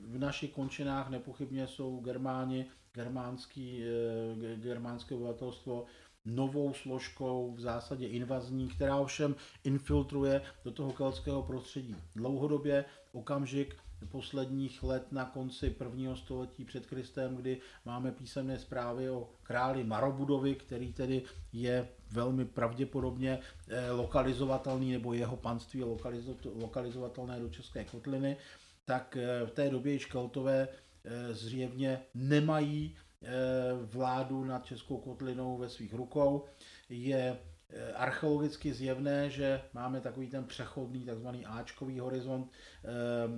[0.07, 5.85] V našich končinách nepochybně jsou Germáni, germánský, eh, germánské obyvatelstvo
[6.25, 11.97] novou složkou, v zásadě invazní, která ovšem infiltruje do toho keltského prostředí.
[12.17, 19.29] Dlouhodobě okamžik posledních let na konci prvního století před Kristem, kdy máme písemné zprávy o
[19.43, 25.87] králi Marobudovi, který tedy je velmi pravděpodobně eh, lokalizovatelný, nebo jeho panství je
[26.55, 28.37] lokalizovatelné do České kotliny,
[28.85, 30.69] tak eh, v té době již Keltové
[31.05, 32.97] eh, zřejmě nemají
[33.83, 36.45] vládu nad Českou kotlinou ve svých rukou.
[36.89, 37.39] Je
[37.95, 42.53] archeologicky zjevné, že máme takový ten přechodný takzvaný Ačkový horizont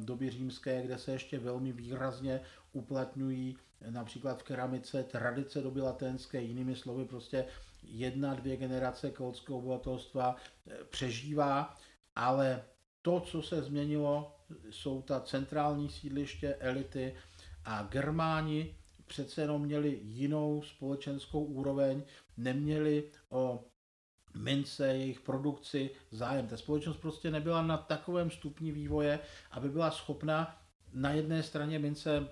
[0.00, 2.40] doby římské, kde se ještě velmi výrazně
[2.72, 3.56] uplatňují
[3.90, 7.44] například v keramice tradice doby latenské, jinými slovy prostě
[7.82, 10.36] jedna, dvě generace keltského obyvatelstva
[10.90, 11.74] přežívá,
[12.16, 12.64] ale
[13.02, 14.36] to, co se změnilo,
[14.70, 17.16] jsou ta centrální sídliště, elity
[17.64, 22.02] a Germáni přece jenom měli jinou společenskou úroveň,
[22.36, 23.64] neměli o
[24.38, 26.46] mince, jejich produkci zájem.
[26.46, 29.18] Ta společnost prostě nebyla na takovém stupni vývoje,
[29.50, 32.28] aby byla schopna na jedné straně mince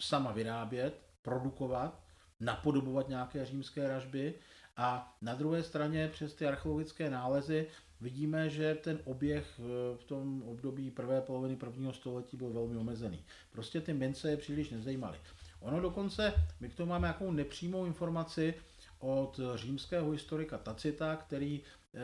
[0.00, 2.02] sama vyrábět, produkovat,
[2.40, 4.34] napodobovat nějaké římské ražby
[4.76, 7.66] a na druhé straně přes ty archeologické nálezy
[8.00, 9.60] vidíme, že ten oběh
[9.96, 13.24] v tom období prvé poloviny prvního století byl velmi omezený.
[13.52, 15.18] Prostě ty mince je příliš nezajímaly.
[15.60, 18.54] Ono dokonce, my k tomu máme nějakou nepřímou informaci
[19.02, 22.00] od římského historika Tacita, který eh,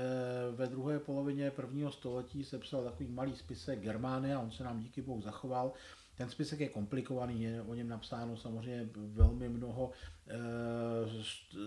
[0.55, 5.21] ve druhé polovině prvního století sepsal takový malý spisek Germánia, on se nám díky bohu
[5.21, 5.73] zachoval.
[6.15, 9.91] Ten spisek je komplikovaný, je o něm napsáno samozřejmě velmi mnoho
[10.27, 10.35] eh,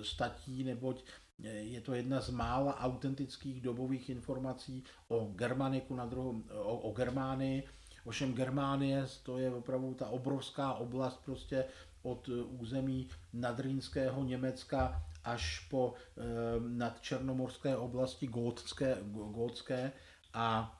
[0.03, 1.03] statí, neboť
[1.43, 7.63] je to jedna z mála autentických dobových informací o Germaniku na druhou, o, o Germánii.
[8.05, 11.65] Ovšem Germánie, to je opravdu ta obrovská oblast prostě
[12.03, 16.21] od území nadrýnského Německa až po e,
[16.59, 19.91] nadčernomorské oblasti gótské, gótské
[20.33, 20.77] a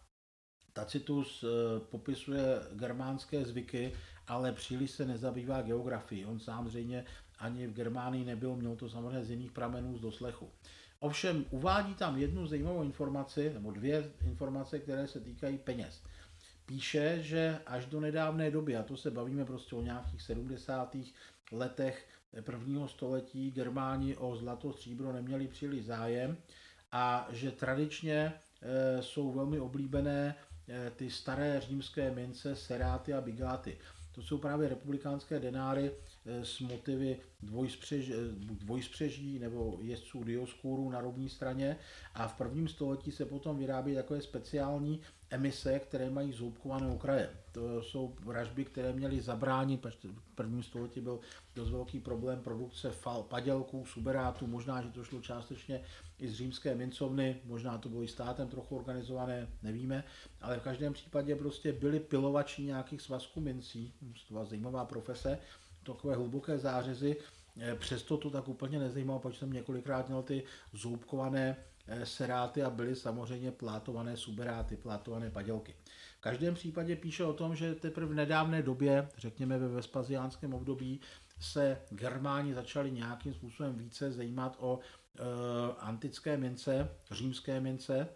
[0.73, 1.47] Tacitus e,
[1.80, 3.93] popisuje germánské zvyky,
[4.27, 6.25] ale příliš se nezabývá geografií.
[6.25, 7.06] On samozřejmě
[7.39, 10.51] ani v Germánii nebyl, měl to samozřejmě z jiných pramenů z doslechu.
[10.99, 16.04] Ovšem uvádí tam jednu zajímavou informaci, nebo dvě informace, které se týkají peněz.
[16.65, 20.95] Píše, že až do nedávné doby, a to se bavíme prostě o nějakých 70.
[21.51, 22.08] letech
[22.41, 26.38] prvního století, Germáni o zlato, stříbro neměli příliš zájem
[26.91, 30.36] a že tradičně e, jsou velmi oblíbené
[30.67, 33.78] e, ty staré římské mince, seráty a bigáty.
[34.12, 35.91] To jsou právě republikánské denáry
[36.25, 41.77] s motivy dvojspřeží, eh, dvojspřeží nebo jezdců dioskůrů na rovní straně.
[42.13, 47.29] A v prvním století se potom vyrábí takové speciální emise, které mají zoubkované okraje.
[47.51, 51.19] To jsou vražby, které měly zabránit, v prvním století byl
[51.55, 55.81] dost velký problém produkce fal, padělků, suberátů, možná, že to šlo částečně
[56.19, 60.03] i z římské mincovny, možná to bylo i státem trochu organizované, nevíme,
[60.41, 63.93] ale v každém případě prostě byli pilovači nějakých svazků mincí,
[64.27, 65.39] to byla zajímavá profese,
[65.84, 67.17] takové hluboké zářezy,
[67.60, 72.70] eh, přesto to tak úplně nezajímalo, protože jsem několikrát měl ty zoubkované eh, seráty a
[72.70, 75.76] byly samozřejmě plátované suberáty, plátované padělky.
[76.17, 81.00] V každém případě píše o tom, že teprve v nedávné době, řekněme ve vespaziánském období,
[81.41, 85.22] se Germáni začali nějakým způsobem více zajímat o e,
[85.80, 88.08] antické mince, římské mince,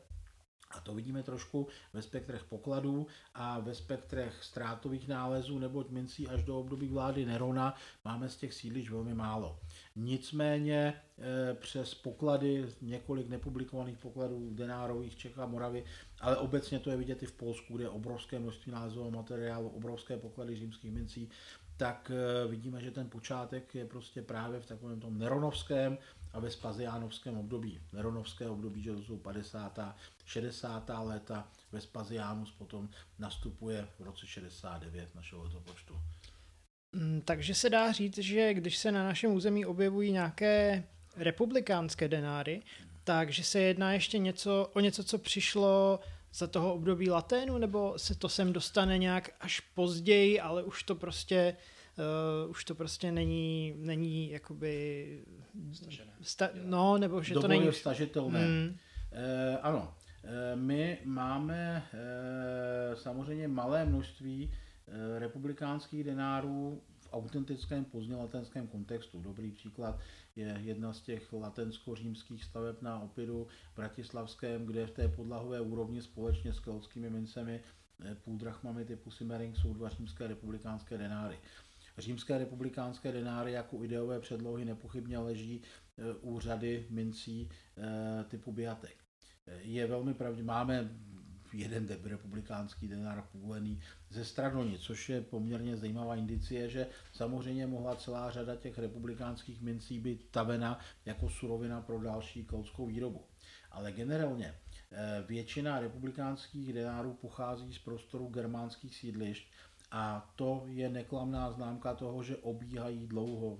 [0.75, 6.43] a to vidíme trošku ve spektrech pokladů a ve spektrech ztrátových nálezů, neboť mincí až
[6.43, 9.59] do období vlády Nerona máme z těch sídliš velmi málo.
[9.95, 15.85] Nicméně e, přes poklady, několik nepublikovaných pokladů denárových Čech a Moravy,
[16.21, 20.17] ale obecně to je vidět i v Polsku, kde je obrovské množství nálezového materiálu, obrovské
[20.17, 21.29] poklady římských mincí,
[21.77, 25.97] tak e, vidíme, že ten počátek je prostě právě v takovém tom neronovském
[26.35, 27.79] a ve spaziánovském období.
[27.93, 29.79] Neronovské období, že to jsou 50.
[30.25, 30.91] 60.
[31.03, 35.99] léta, Vespasianus potom nastupuje v roce 69 našeho letopočtu.
[36.91, 40.83] Mm, takže se dá říct, že když se na našem území objevují nějaké
[41.15, 42.61] republikánské denáry,
[43.03, 45.99] takže se jedná ještě něco, o něco, co přišlo
[46.33, 50.95] za toho období laténu, nebo se to sem dostane nějak až později, ale už to
[50.95, 51.57] prostě
[51.97, 55.23] uh, už to prostě není, není jakoby
[56.21, 58.47] sta, no, nebo že to není stažitelné.
[58.47, 58.77] Mm.
[59.11, 64.51] E, ano, e, my máme e, samozřejmě malé množství
[64.87, 69.21] e, republikánských denárů v autentickém pozdnělatenském kontextu.
[69.21, 69.99] Dobrý příklad
[70.35, 76.01] je jedna z těch latensko-římských staveb na Opidu v Bratislavském, kde v té podlahové úrovni
[76.01, 77.61] společně s keltskými mincemi
[78.23, 81.39] půl drachmami typu Simmering jsou dva římské republikánské denáry.
[81.97, 85.61] Římské republikánské denáry jako ideové předlohy nepochybně leží
[85.97, 88.95] e, u řady mincí e, typu biatek.
[89.61, 90.89] Je velmi pravdě, máme
[91.53, 98.31] jeden republikánský denár půlený ze Stradoni, což je poměrně zajímavá indicie, že samozřejmě mohla celá
[98.31, 103.25] řada těch republikánských mincí být tavena jako surovina pro další kolskou výrobu.
[103.71, 104.55] Ale generálně e,
[105.27, 109.47] většina republikánských denárů pochází z prostoru germánských sídlišť,
[109.91, 113.59] a to je neklamná známka toho, že obíhají dlouho,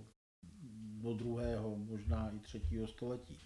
[1.01, 3.39] do druhého, možná i třetího století.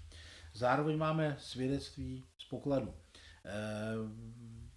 [0.53, 2.93] Zároveň máme svědectví z pokladu.
[3.45, 3.51] Eh,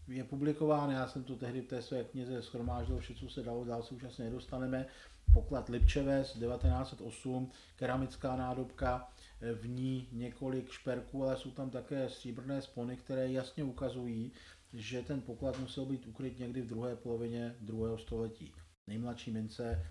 [0.09, 3.65] je publikován, já jsem to tehdy v té své knize schromáždil vše, co se dalo,
[3.65, 4.87] dál se už asi nedostaneme.
[5.35, 9.09] Poklad Lipčeves 1908, keramická nádobka,
[9.41, 14.33] eh, v ní několik šperků, ale jsou tam také stříbrné spony, které jasně ukazují,
[14.73, 18.53] že ten poklad musel být ukryt někdy v druhé polovině druhého století.
[18.87, 19.87] Nejmladší mince,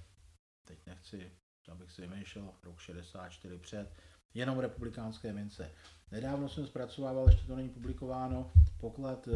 [0.67, 1.31] teď nechci,
[1.71, 3.93] abych si vymýšlel, rok 64 před,
[4.33, 5.71] jenom republikánské mince.
[6.11, 9.31] Nedávno jsem zpracovával, ještě to není publikováno, poklad eh,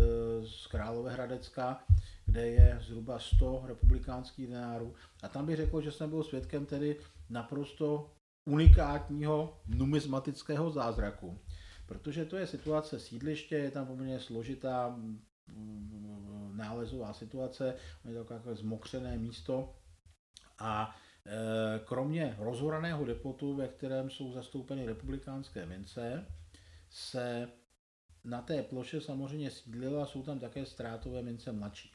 [0.47, 1.83] z Královéhradecka,
[2.25, 4.93] kde je zhruba 100 republikánských denárů.
[5.23, 8.11] A tam bych řekl, že jsem byl svědkem tedy naprosto
[8.45, 11.39] unikátního numismatického zázraku.
[11.85, 14.99] Protože to je situace sídliště, je tam poměrně složitá
[16.53, 17.75] nálezová situace,
[18.05, 19.75] je to takové zmokřené místo
[20.59, 20.95] a
[21.25, 26.25] e, kromě rozhoraného depotu, ve kterém jsou zastoupeny republikánské mince,
[26.89, 27.49] se
[28.23, 31.91] na té ploše samozřejmě sídlila, jsou tam také ztrátové mince mladší.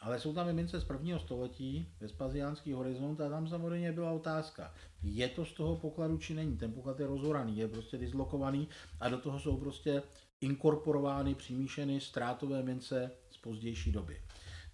[0.00, 4.74] Ale jsou tam i mince z prvního století, Vespasiánský horizont, a tam samozřejmě byla otázka,
[5.02, 6.56] je to z toho pokladu či není.
[6.56, 8.68] Ten poklad je rozhoraný, je prostě dislokovaný
[9.00, 10.02] a do toho jsou prostě
[10.40, 14.20] inkorporovány, přimíšeny ztrátové mince z pozdější doby.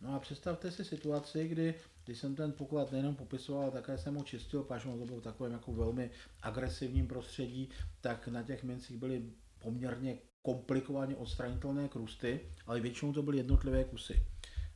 [0.01, 4.25] No a představte si situaci, kdy když jsem ten poklad nejenom popisoval, také jsem ho
[4.25, 6.11] čistil, paž to bylo v takovém jako velmi
[6.43, 7.69] agresivním prostředí,
[8.01, 9.25] tak na těch mincích byly
[9.59, 14.23] poměrně komplikovaně odstranitelné krusty, ale většinou to byly jednotlivé kusy.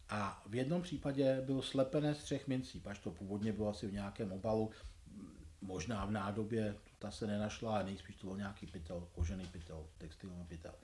[0.08, 3.92] A v jednom případě byl slepené z třech mincí, paž to původně bylo asi v
[3.92, 4.70] nějakém obalu,
[5.60, 10.44] možná v nádobě, ta se nenašla, ale nejspíš to byl nějaký pytel, kožený pytel, textilní
[10.44, 10.74] pytel.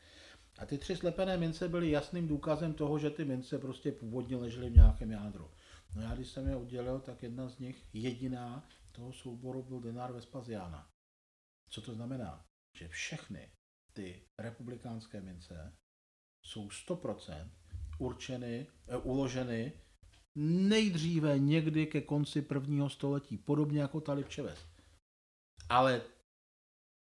[0.59, 4.71] A ty tři slepené mince byly jasným důkazem toho, že ty mince prostě původně ležely
[4.71, 5.51] v nějakém jádru.
[5.97, 10.13] No já když jsem je udělal, tak jedna z nich, jediná toho souboru byl denár
[10.13, 10.89] Vespasiana.
[11.71, 12.45] Co to znamená?
[12.77, 13.51] Že všechny
[13.93, 15.73] ty republikánské mince
[16.43, 17.51] jsou 100%
[17.99, 19.73] určeny, eh, uloženy
[20.37, 24.59] nejdříve někdy ke konci prvního století, podobně jako ta Lipčeves.
[25.69, 26.03] Ale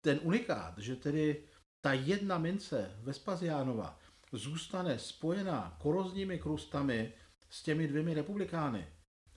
[0.05, 1.43] ten unikát, že tedy
[1.81, 3.99] ta jedna mince Vespasiánova
[4.33, 7.13] zůstane spojená korozními krustami
[7.51, 8.87] s těmi dvěmi republikány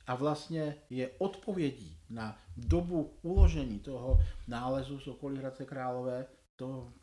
[0.07, 6.25] a vlastně je odpovědí na dobu uložení toho nálezu z okolí Hradce Králové,
[6.55, 6.93] to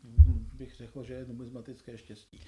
[0.53, 2.41] bych řekl, že je numismatické štěstí.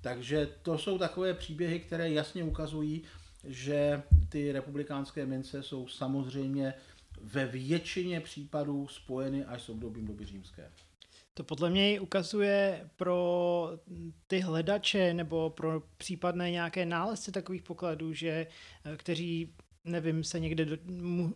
[0.00, 3.02] Takže to jsou takové příběhy, které jasně ukazují,
[3.44, 6.74] že ty republikánské mince jsou samozřejmě
[7.22, 10.70] ve většině případů spojeny až s obdobím doby římské.
[11.34, 13.70] To podle mě ukazuje pro
[14.26, 18.46] ty hledače nebo pro případné nějaké nálezce takových pokladů, že
[18.96, 19.54] kteří
[19.84, 20.76] nevím, se někde do,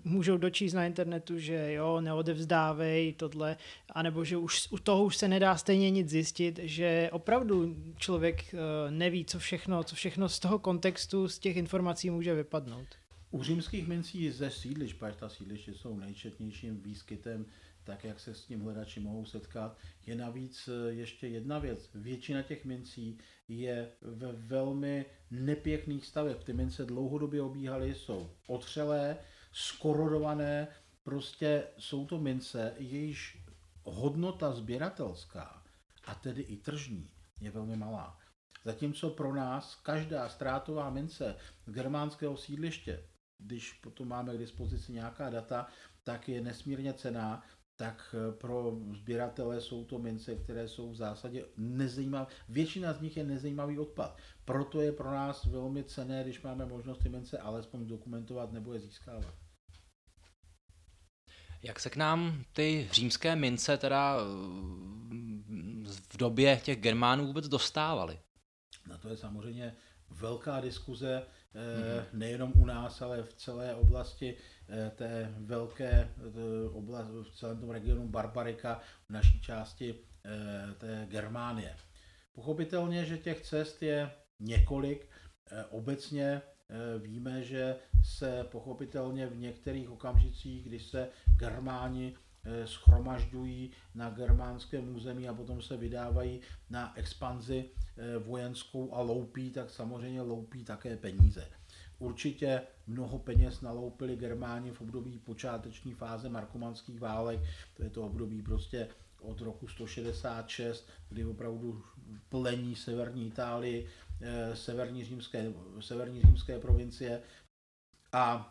[0.05, 3.57] můžou dočíst na internetu, že jo, neodevzdávej tohle,
[3.91, 8.91] anebo že už u toho už se nedá stejně nic zjistit, že opravdu člověk eh,
[8.91, 12.87] neví, co všechno, co všechno z toho kontextu, z těch informací může vypadnout.
[13.31, 17.47] U římských mincí ze sídliš, protože ta sídliště jsou nejčetnějším výskytem
[17.85, 19.79] tak jak se s tím hledači mohou setkat.
[20.07, 21.91] Je navíc eh, ještě jedna věc.
[21.95, 23.19] Většina těch mincí
[23.49, 26.45] je ve velmi nepěkných stavech.
[26.45, 29.17] Ty mince dlouhodobě obíhaly, jsou otřelé,
[29.53, 30.69] skorodované,
[31.03, 33.45] prostě jsou to mince, jejíž
[33.83, 35.63] hodnota sběratelská,
[36.05, 37.11] a tedy i tržní,
[37.41, 38.19] je velmi malá.
[38.65, 43.09] Zatímco pro nás každá ztrátová mince z germánského sídliště,
[43.39, 45.67] když potom máme k dispozici nějaká data,
[46.05, 47.43] tak je nesmírně cená,
[47.77, 52.27] tak eh, pro sběratele jsou to mince, které jsou v zásadě nezajímavé.
[52.49, 54.19] Většina z nich je nezajímavý odpad.
[54.45, 58.81] Proto je pro nás velmi cené, když máme možnost ty mince alespoň dokumentovat nebo je
[58.81, 59.35] získávat.
[61.63, 64.25] Jak se k nám ty římské mince teda eh,
[66.13, 68.19] v době těch Germánů vůbec dostávaly?
[68.89, 69.77] Na to je samozřejmě
[70.11, 72.05] velká diskuze, mm-hmm.
[72.13, 74.54] nejenom u nás, ale v celé oblasti Eh,
[74.97, 76.11] té velké eh,
[76.73, 79.95] oblast, v celém tom regionu Barbarika, v naší části
[80.25, 81.77] eh, té Germánie.
[82.33, 84.11] Pochopitelně, že těch cest je
[84.41, 85.09] několik.
[85.71, 86.43] Obecně
[86.99, 91.09] víme, že se pochopitelně v některých okamžicích, když se
[91.39, 92.15] Germáni
[92.65, 96.41] schromažďují na germánském území a potom se vydávají
[96.71, 97.71] na expanzi
[98.19, 101.49] vojenskou a loupí, tak samozřejmě loupí také peníze.
[101.99, 107.41] Určitě mnoho peněz naloupili Germáni v období počáteční fáze markomanských válek,
[107.77, 108.89] to je to období prostě
[109.21, 111.85] od roku 166, kdy opravdu
[112.29, 113.89] plení severní Itálii,
[114.21, 117.23] eh, severní římské, severní římské provincie
[118.13, 118.51] a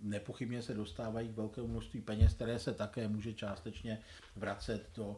[0.00, 4.02] nepochybně se dostávají k velkému množství peněz, které se také může částečně
[4.36, 5.16] vracet do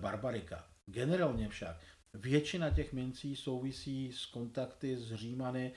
[0.00, 0.64] Barbarika.
[0.86, 1.76] Generálně však
[2.16, 5.72] většina těch mincí souvisí s kontakty s Římany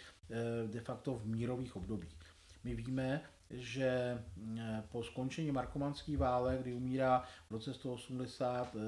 [0.67, 2.15] de facto v mírových obdobích.
[2.63, 4.17] My víme, že
[4.57, 8.79] eh, po skončení markomanský válek, kdy umírá v roce 180 eh,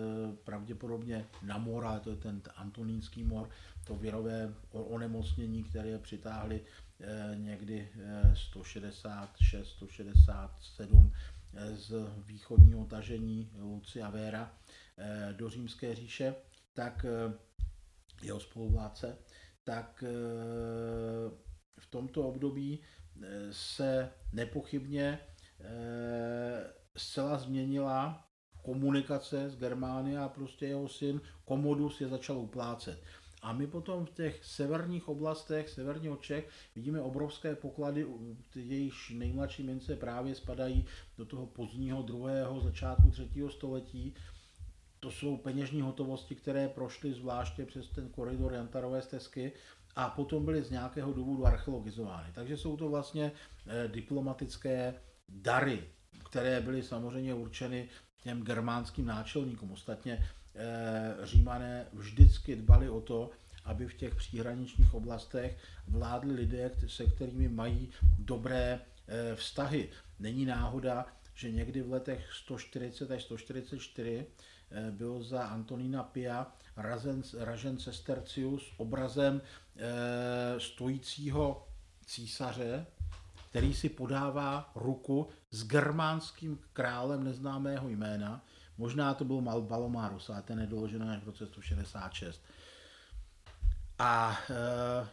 [0.43, 3.49] pravděpodobně na mor, ale to je ten antonínský mor,
[3.83, 6.61] to věrové onemocnění, které přitáhli
[6.99, 7.89] eh, někdy
[8.33, 11.11] 166, 167
[11.73, 11.93] z
[12.25, 14.51] východního tažení Lucia Vera
[15.31, 16.35] do římské říše,
[16.73, 17.05] tak
[18.23, 19.17] jeho spoluvládce,
[19.63, 20.03] tak
[21.79, 22.79] v tomto období
[23.51, 25.19] se nepochybně
[25.59, 28.27] eh, zcela změnila
[28.63, 33.03] komunikace s Germány a prostě jeho syn Komodus je začal uplácet.
[33.41, 38.07] A my potom v těch severních oblastech, severního Čech, vidíme obrovské poklady,
[38.55, 40.85] jejichž nejmladší mince právě spadají
[41.17, 44.15] do toho pozdního druhého, začátku třetího století.
[45.03, 49.51] To jsou peněžní hotovosti, které prošly zvláště přes ten koridor Jantarové stezky
[49.95, 52.29] a potom byly z nějakého důvodu archeologizovány.
[52.33, 53.31] Takže jsou to vlastně
[53.67, 54.93] eh, diplomatické
[55.29, 55.83] dary,
[56.29, 57.89] které byly samozřejmě určeny
[58.23, 59.71] těm germánským náčelníkům.
[59.71, 63.29] Ostatně eh, římané vždycky dbali o to,
[63.65, 67.89] aby v těch příhraničních oblastech vládli lidé, se kterými mají
[68.19, 69.89] dobré eh, vztahy.
[70.19, 74.25] Není náhoda, že někdy v letech 140 až 144
[74.91, 76.47] byl za Antonína Pia
[76.77, 79.41] ražen, ražen Sestercius obrazem
[79.75, 81.67] e, stojícího
[82.05, 82.85] císaře,
[83.49, 88.45] který si podává ruku s germánským králem neznámého jména.
[88.77, 92.41] Možná to byl Mal Balomarus, ale ten je doložen až v roce 166.
[93.99, 94.53] A e,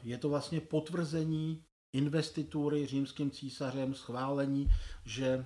[0.02, 4.68] je to vlastně potvrzení investitury římským císařem, schválení,
[5.04, 5.44] že e,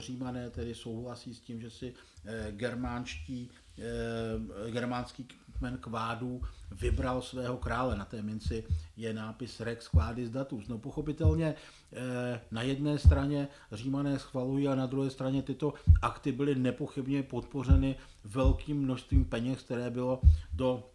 [0.00, 5.28] římané tedy souhlasí s tím, že si e, germánští, e, germánský
[5.58, 7.96] kmen kvádů vybral svého krále.
[7.96, 8.64] Na té minci
[8.96, 10.68] je nápis Rex Quadis Datus.
[10.68, 11.54] No pochopitelně
[12.50, 18.78] na jedné straně římané schvalují a na druhé straně tyto akty byly nepochybně podpořeny velkým
[18.82, 20.20] množstvím peněz, které bylo
[20.52, 20.90] do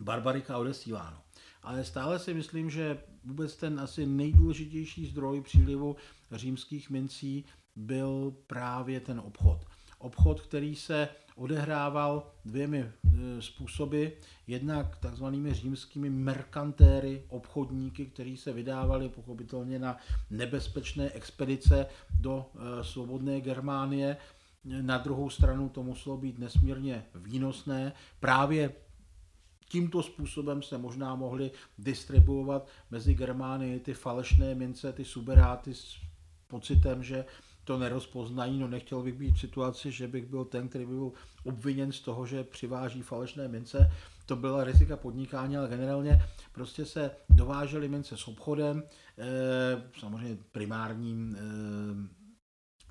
[0.00, 1.18] Barbarika odesíláno.
[1.62, 5.96] Ale stále si myslím, že vůbec ten asi nejdůležitější zdroj přílivu
[6.32, 7.44] římských mincí
[7.76, 9.66] byl právě ten obchod.
[9.98, 14.06] Obchod, který se odehrával dvěmi e, způsoby.
[14.46, 19.96] Jednak takzvanými římskými merkantéry, obchodníky, kteří se vydávali pochopitelně na
[20.30, 21.86] nebezpečné expedice
[22.20, 24.16] do e, svobodné Germánie.
[24.64, 28.72] Na druhou stranu to muselo být nesmírně výnosné právě
[29.74, 35.96] tímto způsobem se možná mohli distribuovat mezi Germány ty falešné mince, ty suberáty s
[36.46, 37.24] pocitem, že
[37.64, 41.12] to nerozpoznají, no nechtěl bych být v situaci, že bych byl ten, který by byl
[41.44, 43.90] obviněn z toho, že přiváží falešné mince.
[44.26, 46.22] To byla rizika podnikání, ale generálně
[46.52, 48.82] prostě se dovážely mince s obchodem,
[49.18, 52.24] eh, samozřejmě primárním eh,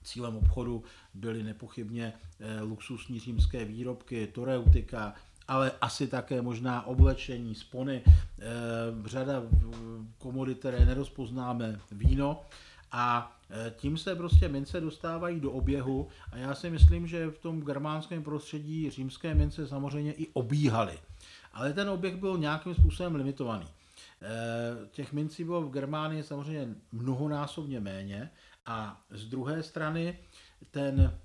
[0.04, 5.14] cílem obchodu byly nepochybně eh, luxusní římské výrobky, toreutika,
[5.48, 9.44] ale asi také možná oblečení, spony, e, řada
[10.18, 12.42] komodit, které nerozpoznáme, víno
[12.94, 17.40] a eh, tím se prostě mince dostávají do oběhu a já si myslím, že v
[17.40, 21.00] tom germánském prostředí římské mince samozřejmě i obíhaly.
[21.54, 23.68] Ale ten oběh byl nějakým způsobem limitovaný.
[24.92, 28.30] Těch mincí bylo v Germánii samozřejmě mnohonásobně méně
[28.66, 30.18] a z druhé strany
[30.72, 31.20] ten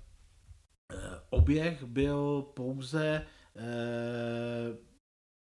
[1.29, 3.38] oběh byl pouze Eh,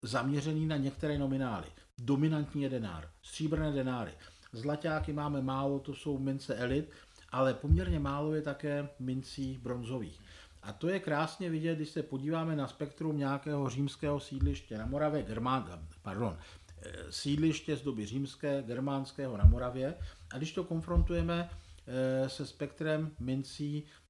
[0.02, 1.66] zaměřený na některé nominály.
[2.00, 4.12] Dominantní je denár, stříbrné denáry.
[4.52, 6.90] Zlaťáky máme málo, to jsou mince elit,
[7.30, 10.20] ale poměrně málo je také mincí bronzových.
[10.62, 15.22] A to je krásně vidět, když se podíváme na spektrum nějakého římského sídliště na Moravě,
[15.22, 16.38] Germán, pardon,
[16.82, 19.94] eh, sídliště z doby římské, germánského na Moravě.
[20.34, 21.50] A když to konfrontujeme
[21.86, 24.01] eh, se spektrem mincí Eh,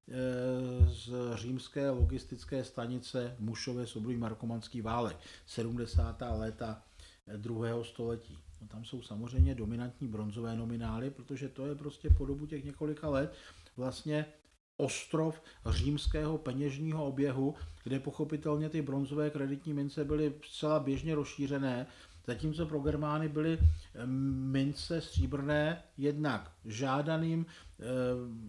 [0.89, 6.23] z římské logistické stanice Mušové sobrý markomanský válek, 70.
[6.31, 6.83] léta
[7.37, 8.39] druhého století.
[8.61, 13.09] No, tam jsou samozřejmě dominantní bronzové nominály, protože to je prostě po dobu těch několika
[13.09, 13.35] let
[13.77, 14.27] vlastně
[14.77, 21.87] ostrov římského peněžního oběhu, kde pochopitelně ty bronzové kreditní mince byly zcela běžně rozšířené
[22.27, 27.85] zatímco pro Germány byly eh, mince stříbrné jednak žádaným eh,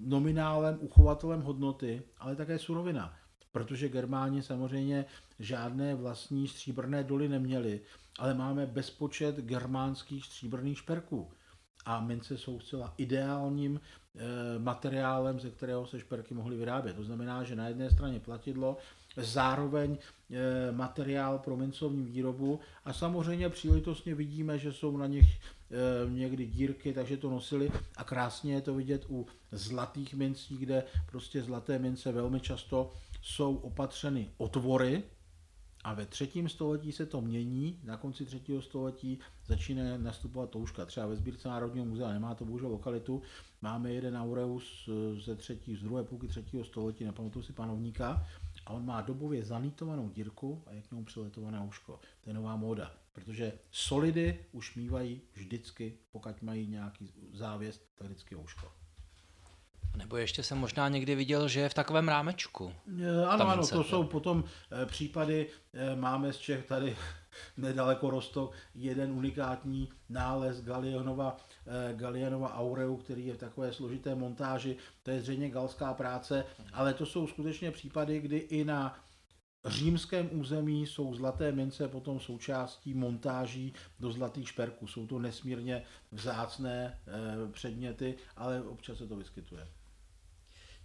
[0.02, 3.14] nominálem, uchovatelem hodnoty, ale také surovina.
[3.52, 5.06] Protože Germáni samozřejmě
[5.40, 7.82] žádné vlastní stříbrné doly neměli,
[8.20, 11.32] ale máme bezpočet germánských stříbrných šperků.
[11.86, 13.80] a mince jsou zcela ideálním
[14.16, 16.96] e, materiálem, ze kterého se šperky mohly vyrábět.
[16.96, 18.78] To znamená, že na jedné straně platidlo,
[19.18, 19.98] zároveň
[20.72, 22.60] materiál pro mincovní výrobu.
[22.86, 27.72] A samozřejmě příležitostně vidíme, že jsou na nich e, někdy dírky, takže to nosili.
[27.98, 33.56] A krásně je to vidět u zlatých mincí, kde prostě zlaté mince velmi často jsou
[33.56, 35.04] opatřeny otvory,
[35.84, 40.86] a ve třetím století se to mění, na konci třetího století začíná nastupovat touška.
[40.86, 43.22] Třeba ve sbírce Národního muzea nemá to bohužel lokalitu.
[43.62, 44.90] Máme jeden aureus
[45.26, 48.28] ze třetí, z druhé půlky třetího století, nepamatuju si panovníka,
[48.66, 52.00] a on má dobově zanítovanou dírku a je k němu přiletované uško.
[52.22, 58.36] To je nová móda, protože solidy už mývají vždycky, pokud mají nějaký závěs, tak vždycky
[58.36, 58.72] uško.
[59.96, 62.74] Nebo ještě jsem možná někdy viděl, že je v takovém rámečku.
[63.28, 66.96] Ano, ano, to jsou potom eh, případy, eh, máme z Čech tady
[67.58, 71.38] nedaleko Rostok jeden unikátní nález Galionova,
[71.68, 76.94] eh, Galionova Aureu, který je v takové složité montáži, to je zřejmě galská práce, ale
[76.94, 79.00] to jsou skutečně případy, kdy i na
[79.66, 84.88] římském území jsou zlaté mince potom součástí montáží do zlatých šperků.
[84.88, 87.00] Jsou to nesmírně vzácné
[87.52, 89.68] předměty, ale občas se to vyskytuje.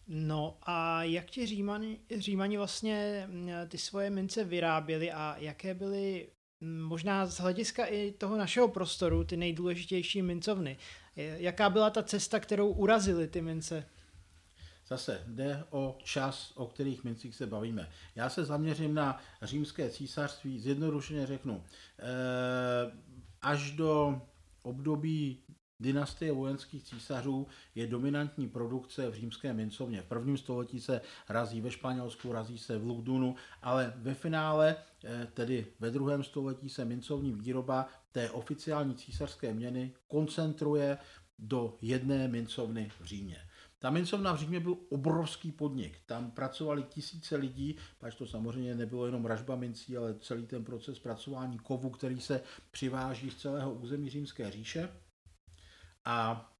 [0.09, 3.29] No a jak ti Římani, Římani vlastně
[3.69, 6.29] ty svoje mince vyráběli a jaké byly
[6.61, 10.77] možná z hlediska i toho našeho prostoru ty nejdůležitější mincovny?
[11.17, 13.87] Jaká byla ta cesta, kterou urazili ty mince?
[14.87, 17.89] Zase jde o čas, o kterých mincích se bavíme.
[18.15, 21.65] Já se zaměřím na římské císařství, zjednodušeně řeknu,
[23.43, 24.23] až do
[24.63, 25.43] období
[25.81, 30.03] Dynastie vojenských císařů je dominantní produkce v římské mincovně.
[30.03, 35.29] V prvním století se razí ve Španělsku, razí se v Lugdunu, ale ve finále, eh,
[35.35, 40.99] tedy ve druhém století, se mincovní výroba té oficiální císařské měny koncentruje
[41.39, 43.37] do jedné mincovny v Římě.
[43.79, 45.99] Ta mincovna v Římě byl obrovský podnik.
[46.07, 50.99] Tam pracovali tisíce lidí, pač to samozřejmě nebylo jenom ražba mincí, ale celý ten proces
[50.99, 54.89] pracování kovu, který se přiváží z celého území římské říše.
[56.09, 56.51] A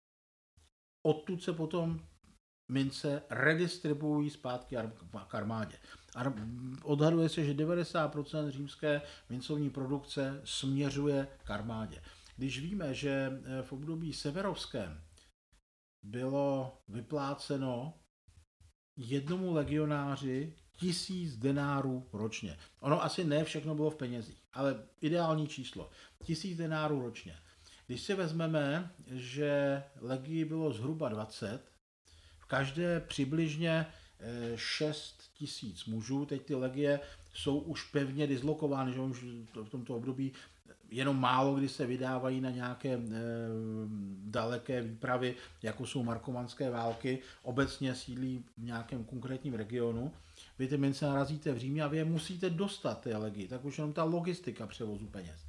[1.07, 2.01] odtud se potom
[2.71, 4.77] mince redistribuují zpátky
[5.29, 5.77] k armádě.
[6.83, 12.03] Odhaduje se, že 90% římské mincovní produkce směřuje k armádě.
[12.37, 13.11] Když víme, že
[13.45, 15.05] eh, v období severovském
[16.05, 17.95] bylo vypláceno
[18.97, 22.59] jednomu legionáři tisíc denárů ročně.
[22.81, 25.91] Ono asi ne všechno bylo v penězích, ale ideální číslo.
[26.25, 27.39] Tisíc denárů ročně.
[27.89, 31.61] Když si vezmeme, že legií bylo zhruba 20,
[32.39, 33.87] v každé přibližně
[34.57, 37.01] 6 eh, tisíc mužů, teď ty legie
[37.35, 39.25] jsou už pevně dislokovány, že už
[39.55, 40.33] v tomto období
[40.91, 43.01] jenom málo kdy se vydávají na nějaké e,
[44.25, 50.13] daleké výpravy, jako jsou markomanské války, obecně sídlí v nějakém konkrétním regionu.
[50.59, 53.79] Vy ty mince narazíte v Římě a vy je musíte dostat té legii, tak už
[53.79, 55.41] jenom ta logistika převozu peněz.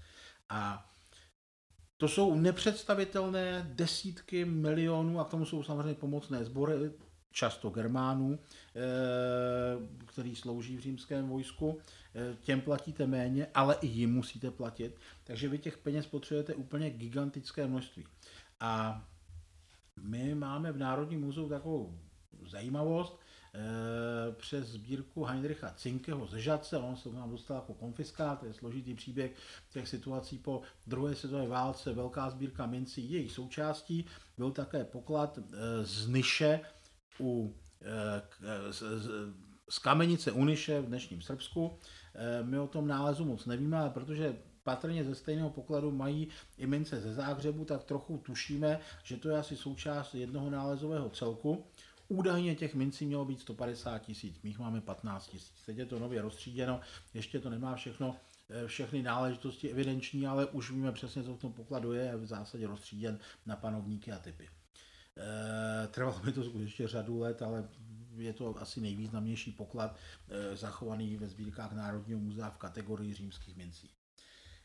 [0.49, 0.89] A
[1.99, 6.73] to jsou nepředstavitelné desítky milionů a k tomu jsou samozřejmě pomocné sbory,
[7.31, 8.79] často Germánů, eh,
[10.05, 11.79] který slouží v římském vojsku.
[12.15, 14.97] Eh, těm platíte méně, ale i jim musíte platit.
[15.23, 18.05] Takže vy těch peněz potřebujete úplně gigantické množství.
[18.59, 19.03] A
[20.01, 21.99] my máme v Národním muzeu takovou
[22.49, 23.19] zajímavost,
[24.31, 28.93] přes sbírku Heinricha Cinkeho ze Žadce, on se nám dostal jako konfiskát, to je složitý
[28.93, 29.31] příběh
[29.69, 34.05] těch situací po druhé světové válce, velká sbírka mincí, jejich součástí
[34.37, 36.59] byl také poklad eh, z Nyše
[37.19, 38.73] u eh,
[39.69, 41.77] z kamenice Uniše v dnešním Srbsku.
[42.43, 46.27] My o tom nálezu moc nevíme, ale protože patrně ze stejného pokladu mají
[46.57, 51.65] i mince ze Záhřebu, tak trochu tušíme, že to je asi součást jednoho nálezového celku.
[52.11, 55.65] Údajně těch mincí mělo být 150 tisíc, my jich máme 15 tisíc.
[55.65, 56.79] Teď je to nově rozstříděno,
[57.13, 58.15] ještě to nemá všechno,
[58.49, 62.67] eh, všechny náležitosti evidenční, ale už víme přesně, co v tom pokladu je, v zásadě
[62.67, 64.49] rozstříděn na panovníky a typy.
[65.19, 67.69] E, trvalo mi to skutečně řadu let, ale
[68.15, 69.97] je to asi nejvýznamnější poklad
[70.29, 73.89] e, zachovaný ve sbírkách Národního muzea v kategorii římských mincí.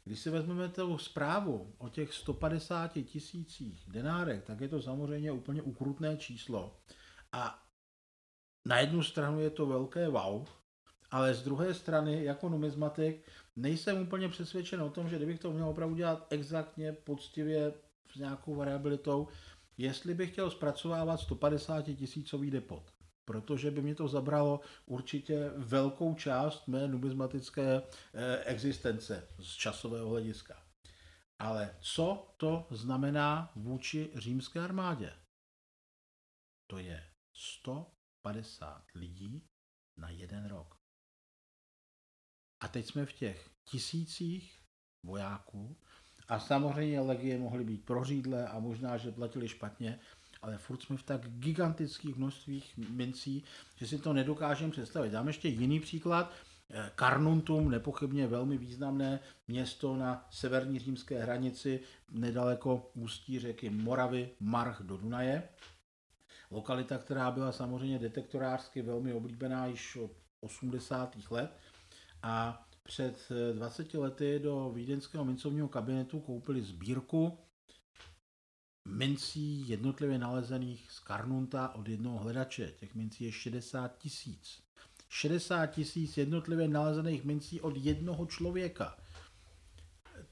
[0.04, 5.62] Když si vezmeme tu zprávu o těch 150 tisících denárech, tak je to samozřejmě úplně
[5.62, 6.80] ukrutné číslo.
[7.34, 7.62] A
[8.64, 10.46] na jednu stranu je to velké wow,
[11.10, 15.68] ale z druhé strany, jako numizmatik, nejsem úplně přesvědčen o tom, že kdybych to měl
[15.68, 17.74] opravdu dělat exaktně, poctivě,
[18.12, 19.28] s nějakou variabilitou,
[19.78, 22.92] jestli bych chtěl zpracovávat 150 tisícový depot.
[23.24, 30.62] Protože by mě to zabralo určitě velkou část mé numizmatické eh, existence z časového hlediska.
[31.38, 35.12] Ale co to znamená vůči římské armádě?
[36.66, 39.42] To je 150 lidí
[39.96, 40.80] na jeden rok.
[42.60, 44.60] A teď jsme v těch tisících
[45.02, 45.76] vojáků
[46.28, 50.00] a samozřejmě legie mohly být prořídlé a možná, že platili špatně,
[50.42, 53.44] ale furt jsme v tak gigantických množstvích mincí,
[53.76, 55.10] že si to nedokážeme představit.
[55.10, 56.32] Dám ještě jiný příklad.
[56.98, 61.80] Carnuntum, nepochybně velmi významné město na severní římské hranici,
[62.10, 65.48] nedaleko ústí řeky Moravy, March do Dunaje.
[66.54, 71.16] Lokalita, která byla samozřejmě detektorářsky velmi oblíbená již od 80.
[71.30, 71.58] let.
[72.22, 77.38] A před 20 lety do vídeňského mincovního kabinetu koupili sbírku
[78.88, 82.70] mincí jednotlivě nalezených z Karnunta od jednoho hledače.
[82.70, 84.62] Těch mincí je 60 tisíc.
[85.08, 88.96] 60 tisíc jednotlivě nalezených mincí od jednoho člověka.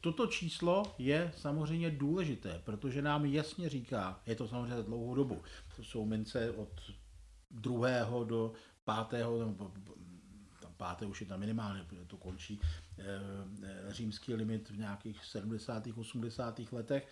[0.02, 5.42] Toto číslo je samozřejmě důležité, protože nám jasně říká, je to samozřejmě dlouhou dobu,
[5.76, 6.68] to jsou mince od
[7.50, 8.52] druhého do
[8.84, 9.54] pátého,
[10.60, 12.60] tam páté už je tam minimálně, protože to končí
[12.98, 13.04] eh,
[13.88, 15.86] římský limit v nějakých 70.
[15.96, 16.60] 80.
[16.72, 17.08] letech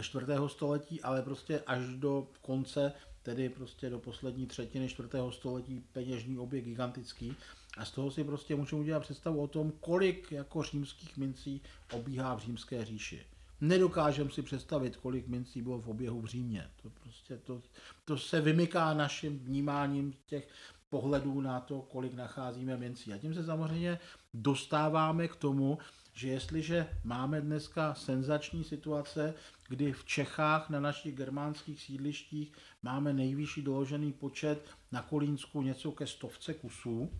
[0.00, 6.38] čtvrtého století, ale prostě až do konce, tedy prostě do poslední třetiny čtvrtého století peněžní
[6.38, 7.36] oběh gigantický.
[7.76, 11.60] A z toho si prostě můžeme udělat představu o tom, kolik jako římských mincí
[11.92, 13.26] obíhá v římské říši.
[13.60, 16.70] Nedokážeme si představit, kolik mincí bylo v oběhu v Římě.
[16.82, 17.62] To prostě to,
[18.04, 20.48] to se vymyká naším vnímáním těch
[20.90, 23.12] pohledů na to, kolik nacházíme mincí.
[23.12, 23.98] A tím se samozřejmě
[24.34, 25.78] dostáváme k tomu,
[26.12, 29.34] že jestliže máme dneska senzační situace,
[29.68, 32.52] kdy v Čechách na našich germánských sídlištích
[32.82, 37.10] máme nejvyšší doložený počet na Kolínsku něco ke stovce kusů,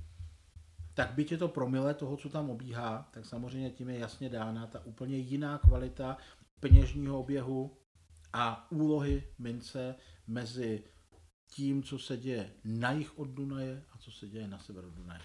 [0.96, 4.66] tak byť je to promile toho, co tam obíhá, tak samozřejmě tím je jasně dána
[4.66, 6.16] ta úplně jiná kvalita
[6.60, 7.76] peněžního oběhu
[8.32, 9.94] a úlohy mince
[10.26, 10.84] mezi
[11.48, 14.94] tím, co se děje na jich od Dunaje a co se děje na sever od
[14.94, 15.20] Dunaje.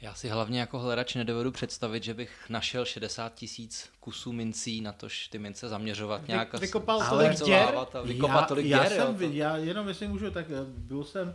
[0.00, 4.92] Já si hlavně jako hledač nedovedu představit, že bych našel 60 tisíc kusů mincí na
[4.92, 6.60] to, ty mince zaměřovat Vy, nějak.
[6.60, 7.74] Vykopal tolik děr?
[8.04, 9.34] Vykopat tolik já, děr, já, jsem, jo, to...
[9.34, 11.34] já jenom jestli můžu, tak eh, byl jsem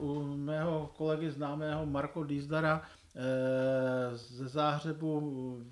[0.00, 2.82] uh, u mého kolegy známého Marko Dýzdara
[3.14, 5.20] uh, ze Záhřebu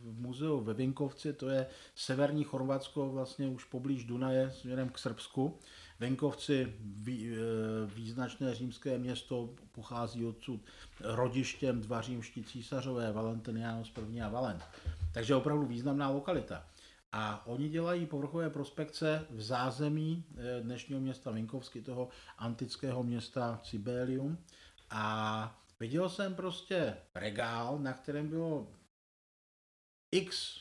[0.03, 5.59] v muzeu ve Vinkovci, to je severní Chorvatsko, vlastně už poblíž Dunaje, směrem k Srbsku.
[5.99, 7.37] Venkovci, vý, e,
[7.87, 10.61] význačné římské město, pochází odsud
[11.01, 14.21] rodištěm dva římští císařové, Valentinianus I.
[14.21, 14.65] a Valent.
[15.15, 16.67] Takže opravdu významná lokalita.
[17.13, 24.39] A oni dělají povrchové prospekce v zázemí e, dnešního města Vinkovsky, toho antického města Cibelium.
[24.91, 28.73] A viděl jsem prostě regál, na kterém bylo
[30.13, 30.61] x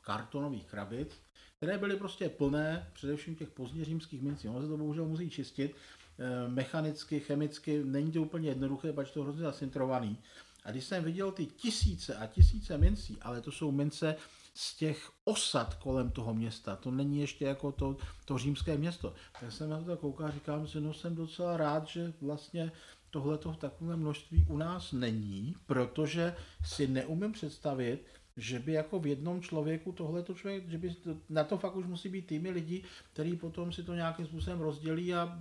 [0.00, 1.20] kartonových krabic
[1.58, 4.48] které byly prostě plné, především těch pozdně římských mincí.
[4.48, 5.74] Ono se to bohužel musí čistit,
[6.18, 10.18] eh, mechanicky, chemicky, není to úplně jednoduché, pač to hrozně zasintrovaný.
[10.64, 14.16] A když jsem viděl ty tisíce a tisíce mincí, ale to jsou mince
[14.54, 19.52] z těch osad kolem toho města, to není ještě jako to, to římské město, tak
[19.52, 22.72] jsem na to koukal a říkám si, no jsem docela rád, že vlastně
[23.10, 28.04] tohle v takovém množství u nás není, protože si neumím představit,
[28.38, 31.76] že by jako v jednom člověku tohle to člověk, že by to, na to fakt
[31.76, 35.38] už musí být týmy lidí, který potom si to nějakým způsobem rozdělí a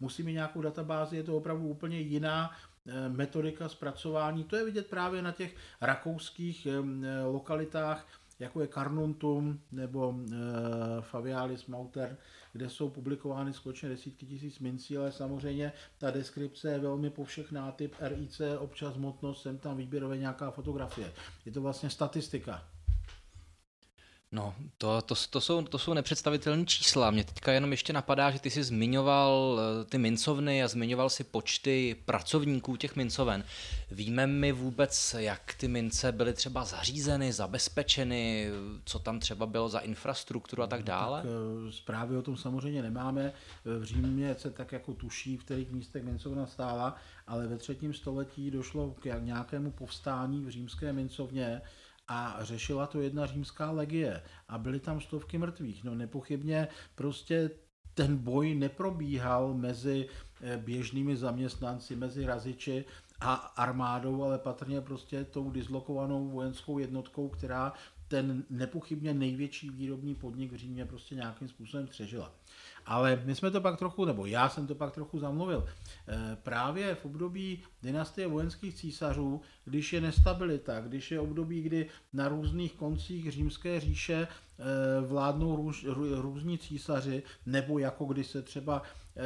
[0.00, 2.50] musí mít nějakou databázi, je to opravdu úplně jiná
[2.86, 4.44] eh, metodika zpracování.
[4.44, 8.06] To je vidět právě na těch rakouských eh, lokalitách,
[8.42, 10.36] jako je Carnuntum nebo e,
[11.00, 12.16] Favialis Mauter,
[12.52, 17.94] kde jsou publikovány skutečně desítky tisíc mincí, ale samozřejmě ta deskripce je velmi povšechná, typ
[18.00, 21.12] RIC, občas hmotnost, sem tam výběrově nějaká fotografie.
[21.46, 22.71] Je to vlastně statistika.
[24.32, 27.10] No, to, to, to, jsou, to jsou nepředstavitelné čísla.
[27.10, 31.24] Mě teďka jenom ještě napadá, že ty jsi zmiňoval eh, ty mincovny a zmiňoval si
[31.24, 33.44] počty pracovníků těch mincoven.
[33.90, 38.50] Víme my vůbec, jak ty mince byly třeba zařízeny, zabezpečeny,
[38.84, 41.22] co tam třeba bylo za infrastrukturu a tak dále?
[41.22, 41.30] Tak,
[41.68, 43.32] eh, zprávy o tom samozřejmě nemáme.
[43.64, 48.50] V Římě se tak jako tuší, v kterých místech mincovna stála, ale ve třetím století
[48.50, 51.62] došlo k nějakému povstání v římské mincovně,
[52.08, 55.84] a řešila to jedna římská legie a byly tam stovky mrtvých.
[55.84, 57.50] No nepochybně prostě
[57.94, 60.08] ten boj neprobíhal mezi
[60.40, 62.84] eh, běžnými zaměstnanci, mezi raziči
[63.20, 67.72] a armádou, ale patrně prostě tou dislokovanou vojenskou jednotkou, která
[68.08, 72.32] ten nepochybně největší výrobní podnik v Římě prostě nějakým způsobem přežila.
[72.86, 75.64] Ale my jsme to pak trochu, nebo já jsem to pak trochu zamluvil.
[76.08, 82.28] Eh, právě v období dynastie vojenských císařů, když je nestabilita, když je období, kdy na
[82.28, 84.64] různých koncích římské říše eh,
[85.00, 88.82] vládnou růz, různí císaři, nebo jako když se třeba
[89.16, 89.20] eh,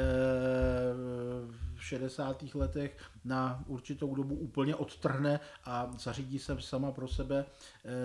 [1.75, 2.45] v 60.
[2.55, 7.45] letech na určitou dobu úplně odtrhne a zařídí se sama pro sebe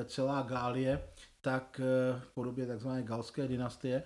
[0.05, 1.03] celá Gálie,
[1.41, 1.81] tak
[2.19, 2.87] v podobě tzv.
[3.01, 4.03] galské dynastie,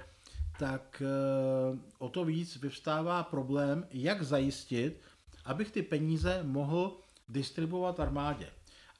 [0.59, 5.01] tak eh, o to víc vyvstává problém, jak zajistit,
[5.45, 6.97] abych ty peníze mohl
[7.29, 8.49] distribuovat armádě.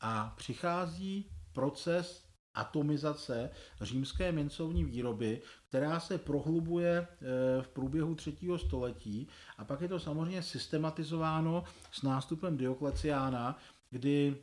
[0.02, 3.50] A přichází proces atomizace
[3.82, 9.28] římské mincovní výroby, která se prohlubuje eh, v průběhu třetího století
[9.58, 13.58] a pak je to samozřejmě systematizováno s nástupem Diokleciána,
[13.90, 14.38] kdy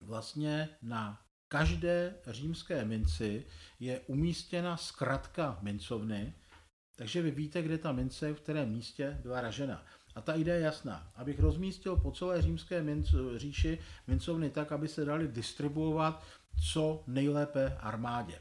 [0.00, 1.21] vlastně na
[1.52, 3.44] každé římské minci
[3.80, 6.34] je umístěna zkratka mincovny,
[6.96, 9.84] takže vy víte, kde ta mince, v kterém místě byla ražena.
[10.14, 11.12] A ta idea je jasná.
[11.16, 16.24] Abych rozmístil po celé římské minc, říši mincovny tak, aby se dali distribuovat
[16.72, 18.38] co nejlépe armádě.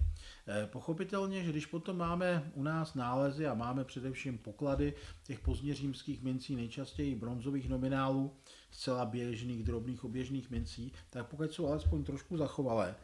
[0.54, 4.94] Eh, pochopitelně, že když potom máme u nás nálezy a máme především poklady
[5.24, 8.36] těch pozdněřímských mincí, nejčastěji bronzových nominálů,
[8.72, 12.96] zcela běžných, drobných, oběžných mincí, tak pokud jsou alespoň trošku zachovalé,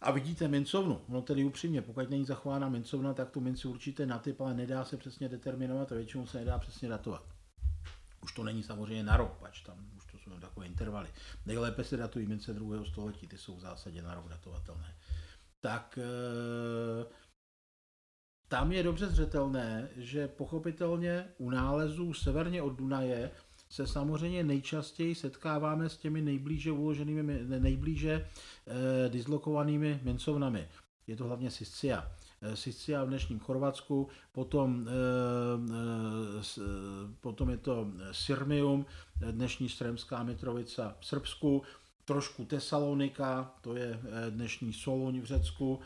[0.00, 4.18] a vidíte mincovnu, no tedy upřímně, pokud není zachována mincovna, tak tu minci určitě na
[4.18, 7.24] typ, ale nedá se přesně determinovat a většinou se nedá přesně datovat.
[8.22, 11.08] Už to není samozřejmě na rok, pač tam už to jsou takové intervaly.
[11.46, 14.94] Nejlépe se datují mince druhého století, ty jsou v zásadě na rok datovatelné.
[15.62, 16.02] Tak e,
[18.48, 23.30] tam je dobře zřetelné, že pochopitelně u nálezů severně od Dunaje
[23.72, 28.28] se samozřejmě nejčastěji setkáváme s těmi nejblíže uloženými, nejblíže
[28.66, 30.68] eh, dislokovanými mincovnami.
[31.06, 32.12] Je to hlavně Siscia.
[32.42, 34.92] Eh, Siscia v dnešním Chorvatsku, potom, eh,
[37.20, 38.86] potom je to Sirmium,
[39.30, 41.62] dnešní Stremská Mitrovica v Srbsku,
[42.04, 44.00] trošku Tesalonika, to je
[44.30, 45.80] dnešní Soluň v Řecku,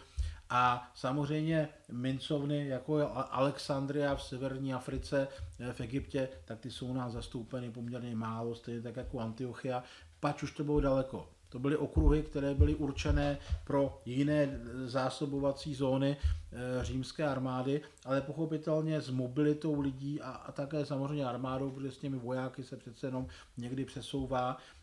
[0.51, 6.87] a samozřejmě mincovny, jako je Alexandria v severní Africe, eh, v Egyptě, tak ty jsou
[6.87, 9.83] u nás zastoupeny poměrně málo, stejně tak jako Antiochia,
[10.21, 11.29] pač už to bylo daleko.
[11.49, 19.01] To byly okruhy, které byly určené pro jiné zásobovací zóny eh, římské armády, ale pochopitelně
[19.01, 23.27] s mobilitou lidí a, a také samozřejmě armádou, protože s těmi vojáky se přece jenom
[23.57, 24.57] někdy přesouvá.
[24.57, 24.76] eh,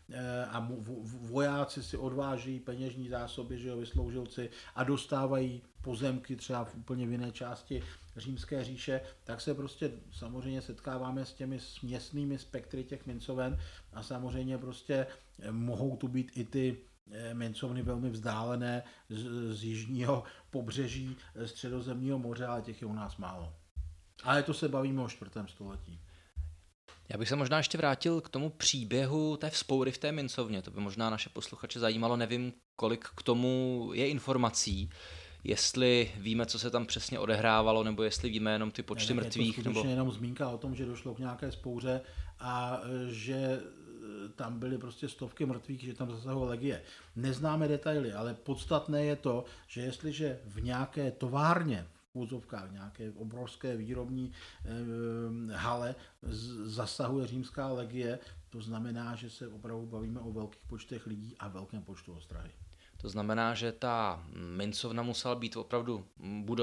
[0.50, 0.68] a
[1.04, 7.10] vojáci si odváží peněžní zásoby, že jo, vysloužilci a dostávají pozemky třeba v úplně v
[7.10, 7.82] jiné části
[8.16, 13.58] římské říše, tak se prostě samozřejmě setkáváme s těmi směsnými spektry těch mincoven
[13.92, 15.06] a samozřejmě prostě
[15.40, 16.76] eh, mohou tu být i ty
[17.10, 22.92] eh, mincovny velmi vzdálené z, z jižního pobřeží eh, středozemního moře, ale těch je u
[22.92, 23.52] nás málo.
[24.22, 26.00] Ale to se bavíme o čtvrtém století.
[27.08, 30.62] Já bych se možná ještě vrátil k tomu příběhu té vzpoury v té mincovně.
[30.62, 34.90] To by možná naše posluchače zajímalo, nevím, kolik k tomu je informací
[35.44, 39.58] jestli víme, co se tam přesně odehrávalo, nebo jestli víme jenom ty počty ne, mrtvých.
[39.58, 39.84] Je to nebo...
[39.88, 42.00] jenom zmínka o tom, že došlo k nějaké spouře
[42.38, 43.60] a e, že e,
[44.36, 46.82] tam byly prostě stovky mrtvých, že tam zasahovala legie.
[47.16, 51.86] Neznáme detaily, ale podstatné je to, že jestliže v nějaké továrně,
[52.16, 55.94] úzovkách, nějaké obrovské výrobní e, hale
[56.64, 58.18] zasahuje římská legie,
[58.50, 62.50] to znamená, že se opravdu bavíme o velkých počtech lidí a velkém počtu ostrahy.
[63.04, 66.06] To znamená, že ta mincovna musela být opravdu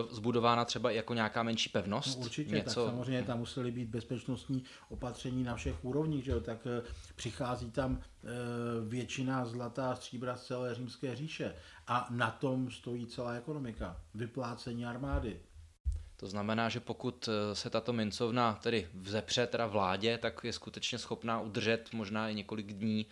[0.09, 2.17] zbudována třeba jako nějaká menší pevnost?
[2.17, 2.85] No určitě, Něco...
[2.85, 6.39] tak samozřejmě tam musely být bezpečnostní opatření na všech úrovních, že jo?
[6.39, 6.81] tak eh,
[7.15, 8.27] přichází tam eh,
[8.87, 11.55] většina zlatá stříbra z celé římské říše
[11.87, 15.39] a na tom stojí celá ekonomika, vyplácení armády,
[16.17, 20.97] to znamená, že pokud eh, se tato mincovna tedy vzepře teda vládě, tak je skutečně
[20.97, 23.05] schopná udržet možná i několik dní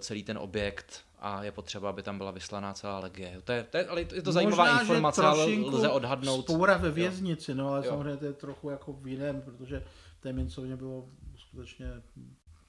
[0.00, 3.40] celý ten objekt a je potřeba, aby tam byla vyslaná celá legie.
[3.44, 6.44] To je, to je, ale je to zajímavá Možná, informace, ale lze odhadnout.
[6.44, 7.56] Spoura ve věznici, jo.
[7.56, 7.90] no ale jo.
[7.90, 9.84] samozřejmě to je trochu jako v jiném, protože
[10.18, 11.86] v té mincovně bylo skutečně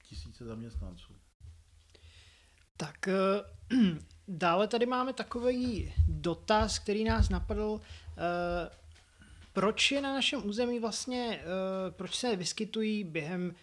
[0.10, 1.14] tisíce zaměstnanců.
[2.78, 3.14] Tak eh,
[4.28, 7.82] dále tady máme takový dotaz, který nás napadl.
[8.18, 8.70] Eh,
[9.54, 13.56] proč je na našem území vlastně, eh, proč se vyskytují během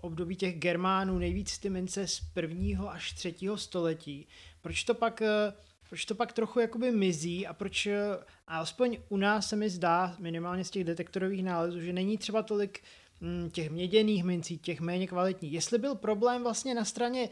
[0.00, 4.26] období těch Germánů nejvíc ty mince z prvního až třetího století.
[4.62, 5.52] Proč to pak, eh,
[5.88, 7.98] proč to pak trochu jakoby mizí a proč, eh,
[8.46, 12.80] alespoň u nás se mi zdá, minimálně z těch detektorových nálezů, že není třeba tolik
[13.20, 15.52] hm, těch měděných mincí, těch méně kvalitních.
[15.52, 17.28] Jestli byl problém vlastně na straně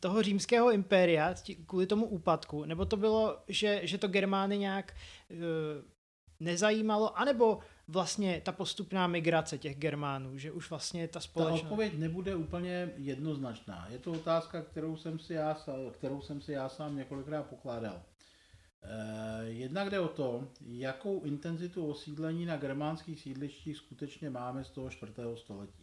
[0.00, 1.34] toho římského impéria
[1.66, 4.94] kvůli tomu úpadku, nebo to bylo, že, že to Germány nějak
[6.40, 7.58] nezajímalo, anebo
[7.88, 11.60] vlastně ta postupná migrace těch Germánů, že už vlastně ta společnost...
[11.60, 13.86] Ta odpověď nebude úplně jednoznačná.
[13.90, 15.56] Je to otázka, kterou jsem si já,
[15.92, 18.02] kterou jsem si já sám několikrát pokládal.
[18.82, 24.90] Eh, jednak jde o to, jakou intenzitu osídlení na germánských sídlištích skutečně máme z toho
[24.90, 25.12] 4.
[25.34, 25.82] století.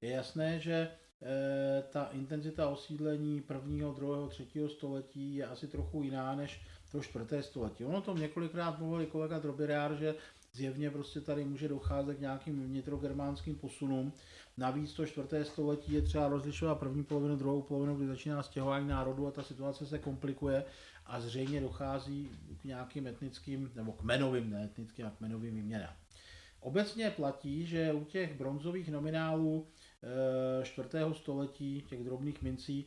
[0.00, 0.88] Je jasné, že
[1.22, 6.60] eh, ta intenzita osídlení prvního, druhého, třetího století je asi trochu jiná než
[6.92, 7.84] to čtvrté století.
[7.84, 10.14] Ono to několikrát mluvil i kolega Drobirár, že
[10.54, 14.12] zjevně prostě tady může docházet k nějakým vnitrogermánským posunům.
[14.56, 19.26] Navíc to čtvrté století je třeba rozlišovat první polovinu, druhou polovinu, kdy začíná stěhování národu
[19.26, 20.64] a ta situace se komplikuje
[21.06, 22.30] a zřejmě dochází
[22.62, 25.92] k nějakým etnickým, nebo kmenovým, ne etnickým, a kmenovým výměnám.
[26.60, 29.66] Obecně platí, že u těch bronzových nominálů
[30.62, 30.88] 4.
[30.94, 32.86] Eh, století, těch drobných mincí,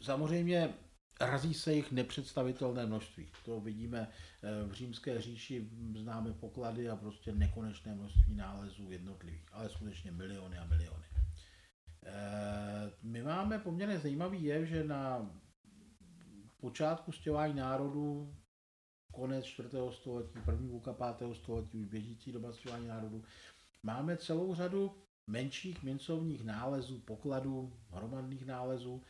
[0.00, 0.74] samozřejmě
[1.20, 3.28] razí se jich nepředstavitelné množství.
[3.44, 4.08] To vidíme
[4.42, 10.58] eh, v římské říši, známe poklady a prostě nekonečné množství nálezů jednotlivých, ale skutečně miliony
[10.58, 11.04] a miliony.
[12.06, 15.30] Eh, my máme poměrně zajímavý jev, že na
[16.60, 18.34] počátku stěhování národů,
[19.12, 19.68] konec 4.
[19.90, 21.34] století, první půlka 5.
[21.34, 23.24] století, už běžící doba stěhování národů,
[23.82, 24.96] máme celou řadu
[25.26, 29.02] menších mincovních nálezů, pokladů, hromadných nálezů,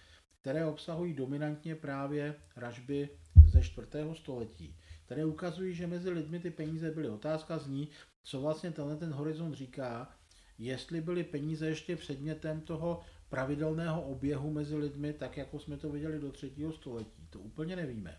[0.44, 3.08] které obsahují dominantně právě ražby
[3.46, 3.86] ze 4.
[4.12, 7.08] století, které ukazují, že mezi lidmi ty peníze byly.
[7.08, 7.88] Otázka zní,
[8.22, 10.12] co vlastně tenhle ten horizont říká,
[10.58, 16.18] jestli byly peníze ještě předmětem toho pravidelného oběhu mezi lidmi, tak jako jsme to viděli
[16.18, 17.26] do třetího století.
[17.30, 18.18] To úplně nevíme.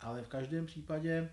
[0.00, 1.30] Ale v každém případě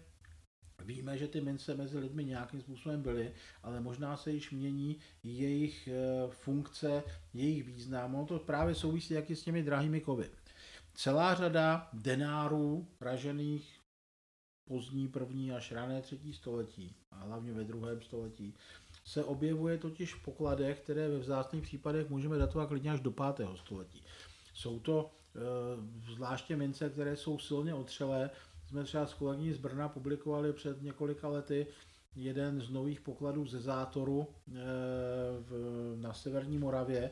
[0.85, 5.87] Víme, že ty mince mezi lidmi nějakým způsobem byly, ale možná se již mění jejich
[5.87, 7.03] eh, funkce,
[7.33, 8.15] jejich význam.
[8.15, 10.29] Ono to právě souvisí jak s těmi drahými kovy.
[10.93, 13.79] Celá řada denárů ražených
[14.69, 18.53] pozdní první až rané třetí století, a hlavně ve druhém století,
[19.05, 23.47] se objevuje totiž v pokladech, které ve vzácných případech můžeme datovat klidně až do 5.
[23.55, 24.03] století.
[24.53, 25.39] Jsou to e,
[26.13, 28.29] zvláště mince, které jsou silně otřelé,
[28.69, 31.67] jsme třeba s kolegyní z Brna publikovali před několika lety
[32.15, 34.51] jeden z nových pokladů ze Zátoru e,
[35.39, 35.51] v,
[35.95, 37.11] na Severní Moravě.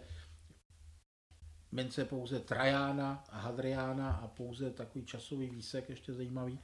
[1.71, 6.59] Mince pouze Trajána a Hadriána a pouze takový časový výsek ještě zajímavý.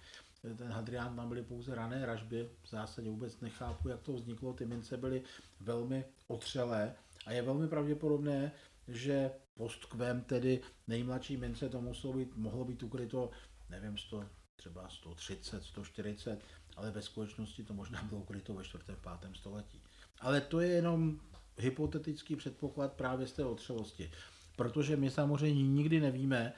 [0.57, 4.53] Ten Hadrián tam byly pouze rané ražby, v zásadě vůbec nechápu, jak to vzniklo.
[4.53, 5.21] Ty mince byly
[5.59, 8.51] velmi otřelé a je velmi pravděpodobné,
[8.87, 13.29] že postkvem, tedy nejmladší mince, to muselo být, mohlo být ukryto,
[13.69, 14.23] nevím, 100,
[14.55, 16.39] třeba 130, 140,
[16.75, 18.83] ale ve skutečnosti to možná bylo ukryto ve 4.
[19.19, 19.35] 5.
[19.35, 19.81] století.
[20.19, 21.19] Ale to je jenom
[21.57, 24.11] hypotetický předpoklad právě z té otřelosti.
[24.55, 26.53] Protože my samozřejmě nikdy nevíme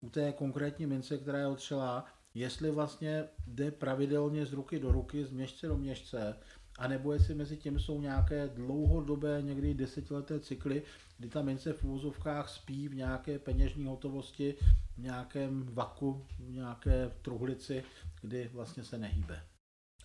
[0.00, 5.24] u té konkrétní mince, která je otřelá, jestli vlastně jde pravidelně z ruky do ruky,
[5.24, 6.36] z měšce do měšce,
[6.78, 10.82] anebo jestli mezi tím jsou nějaké dlouhodobé, někdy desetileté cykly,
[11.18, 14.54] kdy ta mince v úvozovkách spí v nějaké peněžní hotovosti,
[14.94, 17.84] v nějakém vaku, v nějaké truhlici,
[18.20, 19.42] kdy vlastně se nehýbe.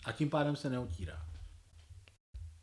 [0.05, 1.25] A tím pádem se neotírá.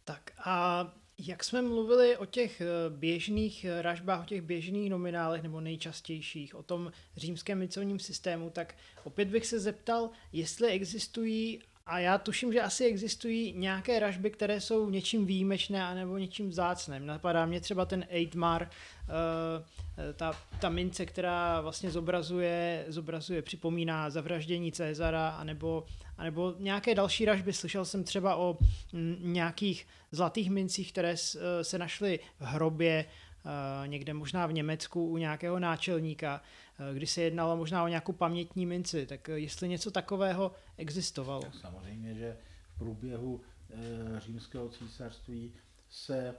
[0.05, 0.87] Tak a
[1.19, 6.55] jak jsme mluvili o těch eh, běžných eh, ražbách, o těch běžných nominálech nebo nejčastějších,
[6.55, 8.75] o tom římském micovním systému, tak
[9.05, 14.61] opět bych se zeptal, jestli existují a já tuším, že asi existují nějaké ražby, které
[14.61, 17.07] jsou něčím výjimečné anebo něčím vzácným.
[17.07, 24.73] Napadá mě třeba ten Eidmar, eh, ta, ta mince, která vlastně zobrazuje, zobrazuje, připomíná zavraždění
[24.73, 25.85] Cezara, anebo,
[26.19, 27.53] anebo nějaké další ražby.
[27.53, 28.59] Slyšel jsem třeba o
[28.93, 35.09] mm, nějakých zlatých mincích, které eh, se našly v hrobě eh, někde možná v Německu
[35.09, 36.41] u nějakého náčelníka.
[36.79, 41.43] Eh, kdy se jednalo možná o nějakou pamětní minci, tak eh, jestli něco takového existovalo.
[41.43, 42.37] Tak samozřejmě, že
[42.75, 45.55] v průběhu e, římského císařství
[45.91, 46.35] se e,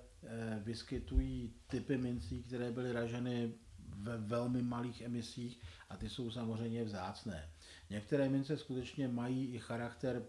[0.64, 3.54] vyskytují typy mincí, které byly raženy
[3.98, 7.50] ve velmi malých emisích a ty jsou samozřejmě vzácné.
[7.90, 10.26] Některé mince skutečně mají i charakter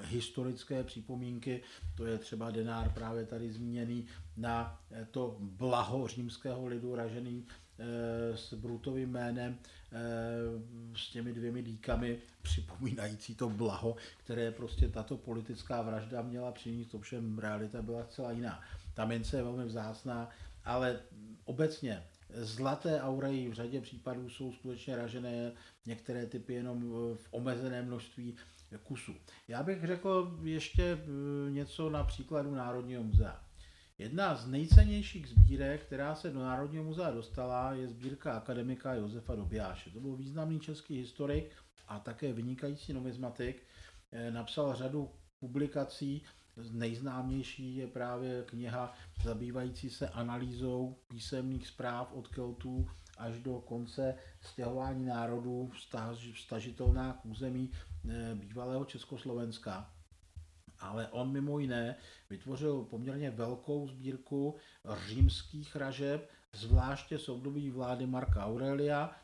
[0.00, 1.62] historické připomínky,
[1.94, 7.67] to je třeba denár právě tady zmíněný na to blaho římského lidu ražený Eh,
[8.34, 9.58] s Brutovým jménem,
[9.92, 9.98] eh,
[10.96, 17.38] s těmi dvěmi díkami, připomínající to blaho, které prostě tato politická vražda měla přinést, ovšem
[17.38, 18.60] realita byla celá jiná.
[18.94, 20.28] Ta mince je velmi vzácná,
[20.64, 21.00] ale
[21.44, 22.02] obecně
[22.34, 25.52] Zlaté aureji v řadě případů jsou skutečně ražené,
[25.86, 28.36] některé typy jenom v omezeném množství
[28.82, 29.14] kusů.
[29.48, 33.47] Já bych řekl ještě eh, něco na příkladu Národního muzea.
[33.98, 39.90] Jedna z nejcennějších sbírek, která se do Národního muzea dostala, je sbírka akademika Josefa Dobiáše.
[39.90, 41.50] To byl významný český historik
[41.88, 43.62] a také vynikající numismatik.
[44.12, 46.22] Eh, napsal řadu publikací,
[46.70, 48.94] nejznámější je právě kniha
[49.24, 55.70] zabývající se analýzou písemných zpráv od Keltů až do konce stěhování národů
[56.34, 57.70] vstažitelná k území
[58.10, 59.90] eh, bývalého Československa
[60.80, 61.96] ale on mimo jiné
[62.30, 64.56] vytvořil poměrně velkou sbírku
[65.06, 69.16] římských ražeb, zvláště z období vlády Marka Aurelia,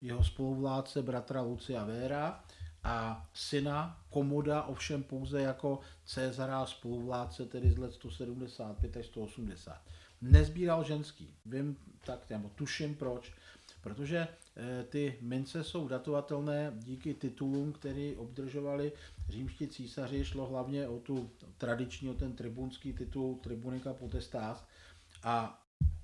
[0.00, 2.44] jeho spoluvládce bratra Lucia Vera
[2.82, 9.82] a syna Komoda, ovšem pouze jako Cezara spoluvládce, tedy z let 175 až 180.
[10.20, 13.32] Nezbíral ženský, vím tak, nebo tuším proč,
[13.80, 18.92] protože eh, ty mince jsou datovatelné díky titulům, které obdržovali
[19.28, 20.24] římští císaři.
[20.24, 24.66] Šlo hlavně o tu tradiční, o ten tribunský titul Tribunica Potestas
[25.22, 25.62] a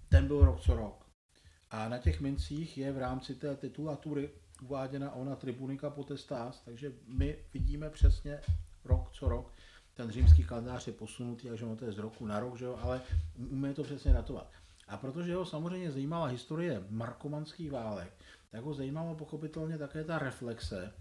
[0.08, 1.06] ten byl rok co rok.
[1.70, 4.30] A na těch mincích je v rámci té titulatury
[4.62, 8.40] uváděna ona Tribunica Potestas, takže my vidíme přesně
[8.84, 9.52] rok co rok.
[9.94, 12.78] Ten římský kalendář je posunutý, takže ono to je z roku na rok, že jo?
[12.82, 13.02] ale
[13.36, 14.52] umíme to přesně datovat.
[14.88, 18.12] A protože ho samozřejmě zajímala historie markomanských válek,
[18.50, 20.92] tak ho zajímalo pochopitelně také ta reflexe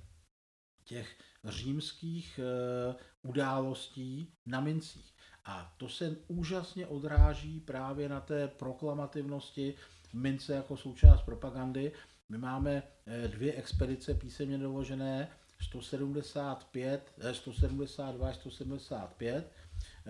[0.84, 5.14] těch římských e, událostí na mincích.
[5.46, 9.74] A to se úžasně odráží právě na té proklamativnosti
[10.14, 11.92] mince jako součást propagandy.
[12.30, 15.30] My máme e, dvě expedice písemně doložené,
[15.62, 19.65] 175, 172 175, Eh,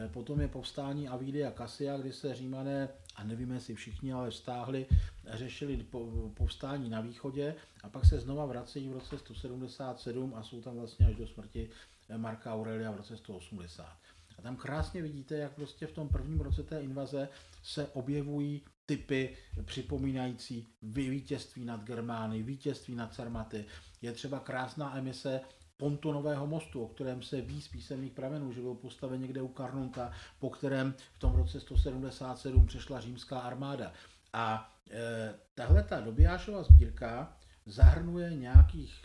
[0.08, 4.86] potom je povstání Avidy a Kasia, kdy se římané, a nevíme jestli všichni, ale vstáhli,
[5.28, 5.86] řešili
[6.34, 11.08] povstání na východě a pak se znova vracejí v roce 177 a jsou tam vlastně
[11.08, 11.70] až do smrti
[12.10, 13.98] eh, Marka Aurelia v roce 180.
[14.38, 17.30] A tam krásně vidíte, jak prostě v tom prvním roce té invaze
[17.64, 23.66] se objevují typy připomínající vítězství nad Germány, vítězství nad Sarmaty.
[24.02, 25.42] Je třeba krásná emise
[25.78, 30.12] pontonového mostu, o kterém se ví z písemných pravenů, že byl postaven někde u Karnunta,
[30.40, 33.94] po kterém v tom roce 177 přešla římská armáda.
[34.34, 39.02] A e, tahle ta Dobijášova sbírka zahrnuje nějakých,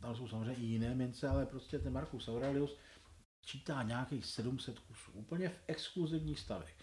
[0.00, 2.76] tam jsou samozřejmě i jiné mince, ale prostě ten Marcus Aurelius
[3.44, 6.74] čítá nějakých 700 kusů, úplně v exkluzivních stavech.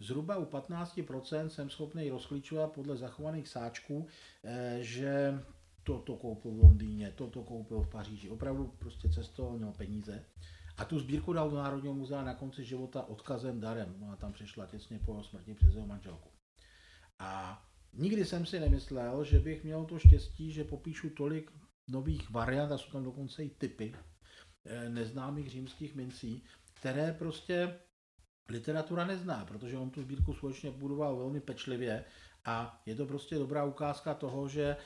[0.00, 4.06] Zhruba u 15% jsem schopný rozklíčovat podle zachovaných sáčků,
[4.44, 5.40] e, že
[5.86, 8.30] toto koupil v Londýně, toto koupil v Paříži.
[8.30, 10.24] Opravdu prostě cestoval, měl peníze.
[10.76, 13.94] A tu sbírku dal do Národního muzea na konci života odkazem darem.
[14.02, 16.28] Ona tam přišla těsně po jeho smrti přes jeho manželku.
[17.18, 17.62] A
[17.92, 21.50] nikdy jsem si nemyslel, že bych měl to štěstí, že popíšu tolik
[21.88, 23.94] nových variant, a jsou tam dokonce i typy
[24.64, 27.78] eh, neznámých římských mincí, které prostě
[28.48, 32.04] literatura nezná, protože on tu sbírku skutečně budoval velmi pečlivě
[32.46, 34.76] a je to prostě dobrá ukázka toho, že e,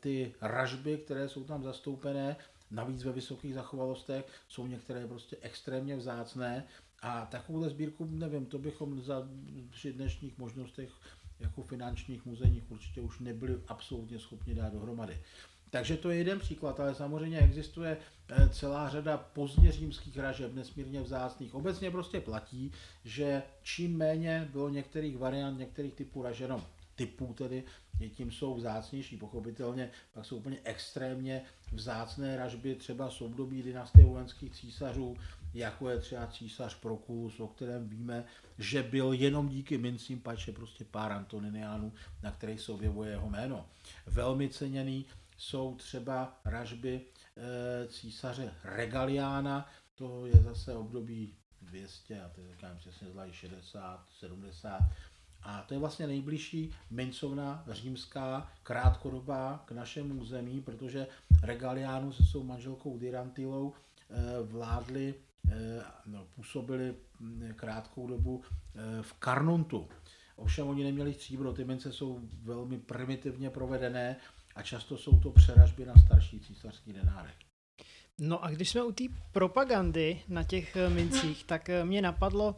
[0.00, 2.36] ty ražby, které jsou tam zastoupené,
[2.70, 6.64] navíc ve vysokých zachovalostech, jsou některé prostě extrémně vzácné
[7.02, 9.28] a takovouhle sbírku, nevím, to bychom za,
[9.70, 10.90] při dnešních možnostech
[11.40, 15.20] jako finančních muzejních určitě už nebyli absolutně schopni dát dohromady.
[15.70, 17.96] Takže to je jeden příklad, ale samozřejmě existuje
[18.28, 21.54] eh, celá řada pozdně římských ražeb, nesmírně vzácných.
[21.54, 22.72] Obecně prostě platí,
[23.04, 26.64] že čím méně bylo některých variant, některých typů raženom,
[26.94, 27.64] typů tedy,
[28.10, 31.42] tím jsou vzácnější, pochopitelně, pak jsou úplně extrémně
[31.72, 35.16] vzácné ražby, třeba z období dynastie vojenských císařů,
[35.54, 38.24] jako je třeba císař Prokulus, o kterém víme,
[38.58, 41.92] že byl jenom díky mincím pače prostě pár Antoniniánů,
[42.22, 43.66] na kterých se objevuje jeho jméno.
[44.06, 45.06] Velmi ceněný
[45.38, 47.00] jsou třeba ražby
[47.36, 54.80] eh, císaře Regaliána, to je zase období 200, a teď říkám přesně zlají 60, 70,
[55.42, 61.06] a to je vlastně nejbližší mincovna římská, krátkodobá k našemu území, protože
[61.42, 63.72] Regaliánu se svou manželkou Dirantilou
[64.10, 65.14] eh, vládli,
[65.50, 68.42] eh, no, působili hm, krátkou dobu
[69.02, 69.88] v Karnuntu.
[70.36, 74.16] Ovšem oni neměli stříbro, ty mince jsou velmi primitivně provedené
[74.58, 77.36] a často jsou to přeražby na starší císařský denárek.
[78.18, 82.56] No a když jsme u té propagandy na těch mincích, tak eh, mě napadlo,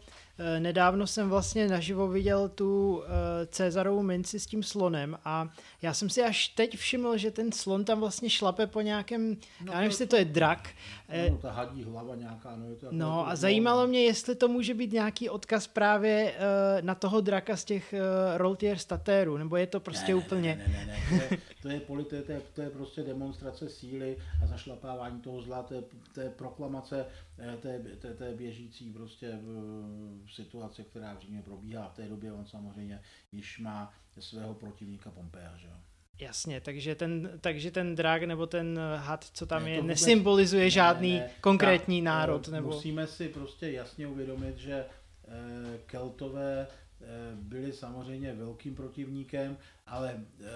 [0.58, 5.48] nedávno jsem vlastně naživo viděl tu eh, Cezarovou minci s tím slonem a
[5.82, 9.72] já jsem si až teď všiml, že ten slon tam vlastně šlape po nějakém, no,
[9.72, 10.68] já nevím, jestli to je drak.
[11.08, 12.56] No, eh, ta hadí hlava nějaká.
[12.56, 16.34] No, je to no a zajímalo mě, jestli to může být nějaký odkaz právě
[16.80, 17.94] na toho draka z těch
[18.36, 20.62] Roltier statérů, nebo je to prostě ne, úplně...
[20.66, 21.38] Ne, ne, ne, ne.
[21.62, 25.20] To, je, to, je, to, je, to, je, to je prostě demonstrace síly a zašlapávání
[25.20, 27.29] toho zla, té, té proklamace, eh,
[27.62, 31.88] té, té, té běžící prostě v situace, která v Římě probíhá.
[31.88, 33.02] V té době on samozřejmě
[33.32, 35.74] již má svého protivníka Pompea, že jo.
[36.20, 40.64] Jasně, takže ten, takže ten drak nebo ten had, co tam ne, je, vůbec, nesymbolizuje
[40.64, 42.48] ne, žádný ne, konkrétní ta, národ.
[42.48, 42.68] Nebo...
[42.68, 49.56] Musíme si prostě jasně uvědomit, že eh, Keltové eh, byli samozřejmě velkým protivníkem,
[49.86, 50.46] ale eh,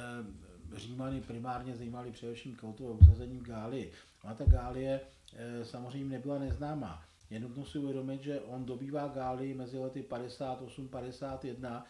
[0.76, 3.88] Římany primárně zajímali především Keltové obsazením Gálie.
[4.22, 5.23] A ta Gálie eh,
[5.62, 7.04] samozřejmě nebyla neznámá.
[7.30, 11.82] Je nutno si uvědomit, že on dobývá Gálii mezi lety 58-51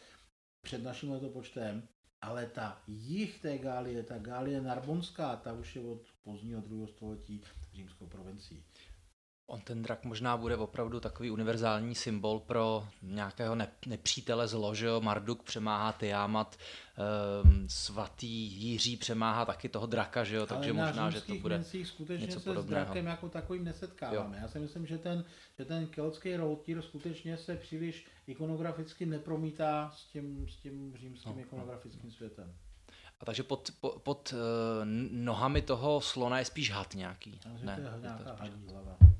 [0.62, 1.88] před naším letopočtem
[2.24, 7.40] ale ta jich té Gálie, ta Gálie Narbonská, ta už je od pozdního druhého století
[7.74, 8.64] římskou provincií.
[9.46, 13.56] On ten drak možná bude opravdu takový univerzální symbol pro nějakého
[13.86, 15.00] nepřítele zlo, že jo?
[15.00, 16.56] Marduk přemáhá Tiamat,
[17.44, 20.46] um, svatý Jiří přemáhá taky toho draka, že jo?
[20.46, 22.82] takže Ale možná, že to bude skutečně něco se podobného.
[22.82, 24.36] s drakem jako takovým nesetkáváme.
[24.36, 24.42] Jo.
[24.42, 25.24] Já si myslím, že ten,
[25.58, 31.36] že ten keltský routír skutečně se příliš ikonograficky nepromítá s tím, s tím římským no,
[31.36, 31.42] no.
[31.42, 32.54] ikonografickým světem.
[33.20, 34.38] A takže pod, pod, pod uh,
[35.10, 37.40] nohami toho slona je spíš had nějaký.
[37.42, 37.82] Takže ne, to
[38.28, 39.13] je hadí hlava.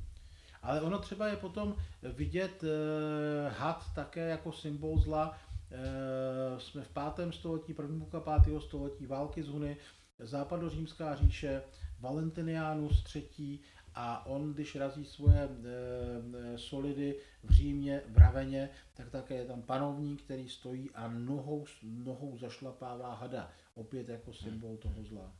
[0.64, 5.36] Ale ono třeba je potom vidět eh, had také jako symbol zla.
[5.70, 9.76] Eh, jsme v pátém století, první půlka pátého století, války z Huny,
[10.18, 11.62] západořímská říše,
[12.00, 13.58] Valentinianus III.
[13.94, 19.62] A on, když razí svoje e, solidy v Římě, v Raveně, tak také je tam
[19.62, 23.50] panovník, který stojí a nohou, nohou zašlapává hada.
[23.74, 25.32] Opět jako symbol toho zla.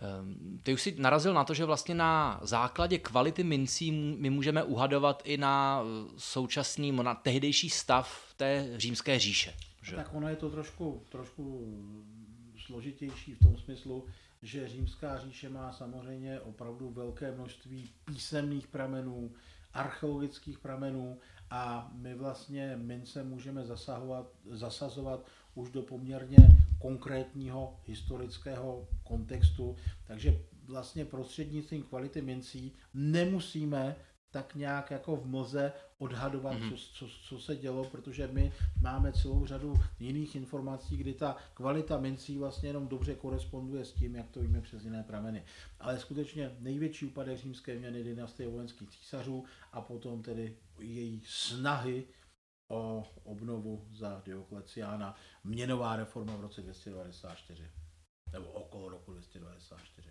[0.00, 4.62] Ehm, ty už si narazil na to, že vlastně na základě kvality mincí my můžeme
[4.62, 9.54] uhadovat i na eh, současný, na tehdejší stav té římské říše.
[9.82, 9.96] Že?
[9.96, 11.74] Tak ono je to trošku, trošku
[12.66, 14.06] složitější v tom smyslu,
[14.42, 19.32] že římská říše má samozřejmě opravdu velké množství písemných pramenů,
[19.72, 21.18] archeologických pramenů
[21.50, 26.36] a my vlastně mince můžeme zasahovat, zasazovat už do poměrně
[26.78, 29.76] konkrétního historického kontextu,
[30.06, 33.96] takže vlastně prostřednictvím kvality mincí nemusíme
[34.34, 36.70] tak nějak jako v mlze odhadovat, mm-hmm.
[36.70, 41.98] co, co, co se dělo, protože my máme celou řadu jiných informací, kdy ta kvalita
[41.98, 45.42] mincí vlastně jenom dobře koresponduje s tím, jak to víme přes jiné prameny.
[45.80, 52.04] Ale skutečně největší úpadek římské měny dynastie vojenských císařů a potom tedy její snahy
[52.68, 55.14] o obnovu za Diokleciána,
[55.44, 57.70] měnová reforma v roce 294,
[58.32, 60.08] nebo okolo roku 294.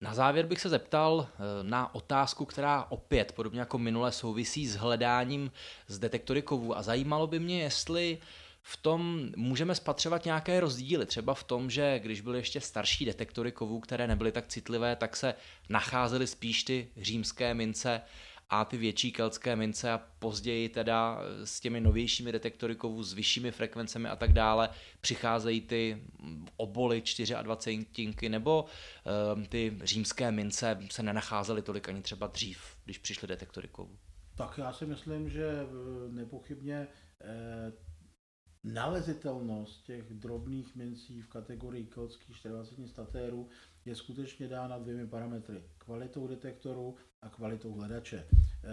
[0.00, 4.76] Na závěr bych se zeptal eh, na otázku, která opět, podobně jako minule, souvisí s
[4.76, 5.52] hledáním
[5.86, 8.18] z detektory kovů a zajímalo by mě, jestli
[8.62, 11.06] v tom můžeme spatřovat nějaké rozdíly.
[11.06, 15.16] Třeba v tom, že když byly ještě starší detektory kovů, které nebyly tak citlivé, tak
[15.16, 15.34] se
[15.68, 18.00] nacházely spíš ty římské mince
[18.50, 23.50] a ty větší keltské mince a později teda s těmi novějšími detektory kovů s vyššími
[23.50, 24.68] frekvencemi a tak dále
[25.00, 26.02] přicházejí ty
[26.56, 27.02] oboly
[27.42, 28.64] 24 nebo
[29.34, 33.98] um, ty římské mince se nenacházely tolik ani třeba dřív, když přišly detektory kovů.
[34.36, 35.66] Tak já si myslím, že eh,
[36.12, 36.88] nepochybně
[37.20, 37.72] eh,
[38.64, 43.48] nalezitelnost těch drobných mincí v kategorii keltských 24 statérů
[43.86, 45.62] je skutečně dána dvěmi parametry.
[45.78, 48.26] Kvalitou detektoru a kvalitou hledače.
[48.26, 48.66] Eh,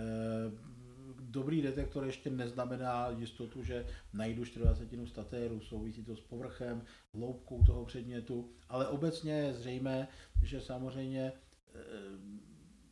[1.20, 6.82] dobrý detektor ještě neznamená jistotu, že najdu 24 statérů, souvisí to s povrchem,
[7.14, 10.08] hloubkou toho předmětu, ale obecně je zřejmé,
[10.44, 11.80] že samozřejmě eh,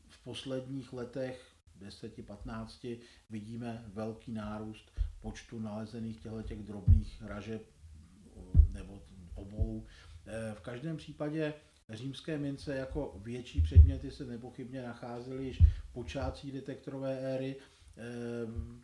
[0.07, 2.99] v posledních letech 10-15
[3.29, 4.91] vidíme velký nárůst
[5.21, 7.61] počtu nalezených těchto těch drobných ražeb
[8.71, 9.01] nebo
[9.35, 9.85] obolů.
[10.25, 11.53] Eh, v každém případě
[11.89, 17.55] římské mince jako větší předměty se nepochybně nacházely již v počátcích detektorové éry.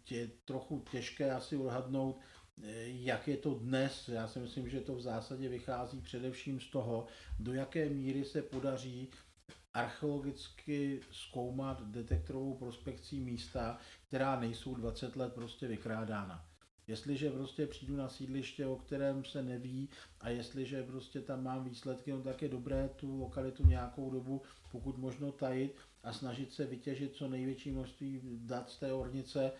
[0.09, 2.19] Je ehm, trochu těžké asi odhadnout,
[2.63, 4.07] eh, jak je to dnes.
[4.07, 7.07] Já si myslím, že to v zásadě vychází především z toho,
[7.39, 9.09] do jaké míry se podaří
[9.73, 16.46] archeologicky zkoumat detektorovou prospekcí místa, která nejsou 20 let prostě vykrádána.
[16.87, 19.89] Jestliže prostě přijdu na sídliště, o kterém se neví
[20.21, 24.41] a jestliže prostě tam mám výsledky, no tak je dobré tu lokalitu nějakou dobu
[24.71, 29.51] pokud možno tajit a snažit se vytěžit co největší množství dat z té ornice,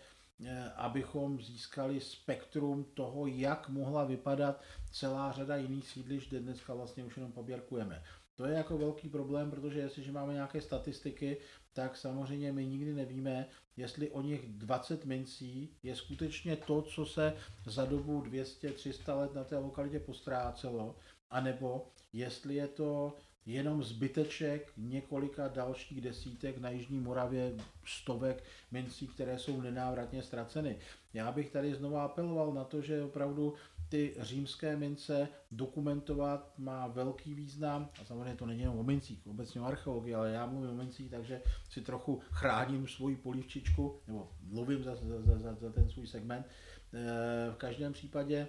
[0.45, 7.03] eh, abychom získali spektrum toho, jak mohla vypadat celá řada jiných sídlišť, kde dneska vlastně
[7.03, 8.03] už jenom poběrkujeme.
[8.35, 11.37] To je jako velký problém, protože jestliže máme nějaké statistiky,
[11.73, 13.47] tak samozřejmě my nikdy nevíme,
[13.77, 17.33] jestli o nich 20 mincí je skutečně to, co se
[17.65, 20.95] za dobu 200-300 let na té lokalitě postrácelo,
[21.29, 27.55] anebo jestli je to jenom zbyteček několika dalších desítek na Jižní Moravě,
[27.85, 30.79] stovek mincí, které jsou nenávratně ztraceny.
[31.13, 33.53] Já bych tady znovu apeloval na to, že opravdu
[33.89, 37.89] ty římské mince dokumentovat má velký význam.
[38.01, 41.11] A samozřejmě to není jenom o mincích, obecně o archeologii, ale já mluvím o mincích,
[41.11, 46.45] takže si trochu chráním svoji polivčičku, nebo mluvím za, za, za, za ten svůj segment.
[46.93, 48.47] Eh, v každém případě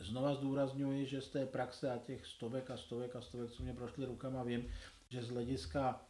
[0.00, 3.74] znova zdůrazňuji, že z té praxe a těch stovek a stovek a stovek, co mě
[3.74, 4.68] prošly rukama, vím,
[5.08, 6.08] že z hlediska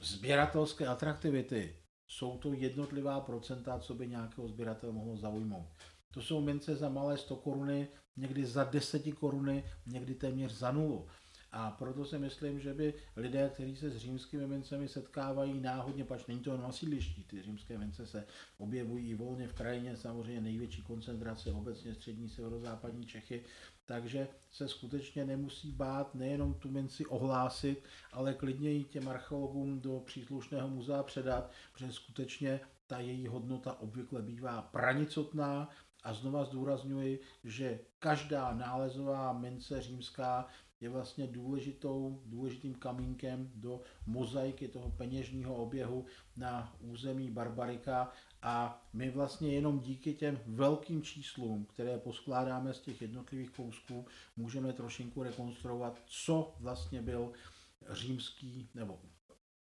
[0.00, 1.76] sběratelské atraktivity
[2.08, 5.68] jsou to jednotlivá procenta, co by nějakého sběratele mohlo zaujmout.
[6.14, 11.06] To jsou mince za malé 100 koruny, někdy za 10 koruny, někdy téměř za nulu.
[11.52, 16.26] A proto si myslím, že by lidé, kteří se s římskými mincemi setkávají náhodně, pač
[16.26, 18.26] není to na sídlišti, ty římské mince se
[18.58, 23.44] objevují volně v krajině, samozřejmě největší koncentrace obecně střední severozápadní Čechy,
[23.86, 30.00] takže se skutečně nemusí bát nejenom tu minci ohlásit, ale klidně ji těm archeologům do
[30.00, 35.68] příslušného muzea předat, protože skutečně ta její hodnota obvykle bývá pranicotná,
[36.02, 40.46] a znova zdůrazňuji, že každá nálezová mince římská
[40.80, 46.06] je vlastně důležitou, důležitým kamínkem do mozaiky toho peněžního oběhu
[46.36, 48.12] na území Barbarika
[48.42, 54.06] a my vlastně jenom díky těm velkým číslům, které poskládáme z těch jednotlivých kousků,
[54.36, 57.32] můžeme trošinku rekonstruovat, co vlastně byl
[57.90, 59.00] římský nebo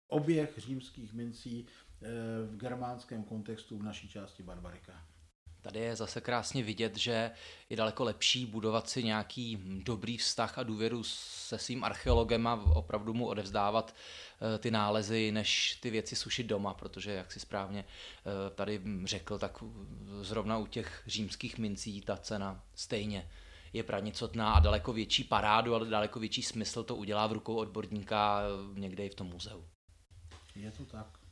[0.08, 2.06] oběh římských mincí eh,
[2.46, 5.15] v germánském kontextu v naší části Barbarika.
[5.66, 7.30] Tady je zase krásně vidět, že
[7.70, 13.14] je daleko lepší budovat si nějaký dobrý vztah a důvěru se svým archeologem a opravdu
[13.14, 18.50] mu odevzdávat eh, ty nálezy, než ty věci sušit doma, protože, jak si správně eh,
[18.54, 19.58] tady řekl, tak
[20.20, 23.30] zrovna u těch římských mincí ta cena stejně
[23.72, 28.40] je pranicotná a daleko větší parádu, ale daleko větší smysl to udělá v rukou odborníka
[28.40, 29.64] eh, někde i v tom muzeu.
[30.56, 31.25] Je to tak.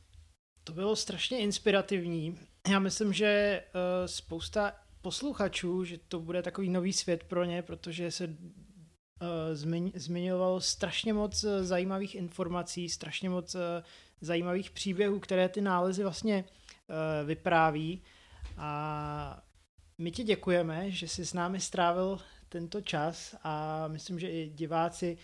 [0.65, 2.39] To bylo strašně inspirativní.
[2.69, 8.11] Já myslím, že uh, spousta posluchačů, že to bude takový nový svět pro ně, protože
[8.11, 8.35] se
[9.53, 13.55] zmiň, zmiňovalo strašně moc uh, zajímavých informací, strašně moc
[14.21, 16.45] zajímavých příběhů, které ty nálezy vlastně
[17.25, 18.01] vypráví.
[18.57, 19.43] A
[19.97, 22.19] my ti děkujeme, že jsi s námi strávil
[22.49, 25.17] tento čas a myslím, že i diváci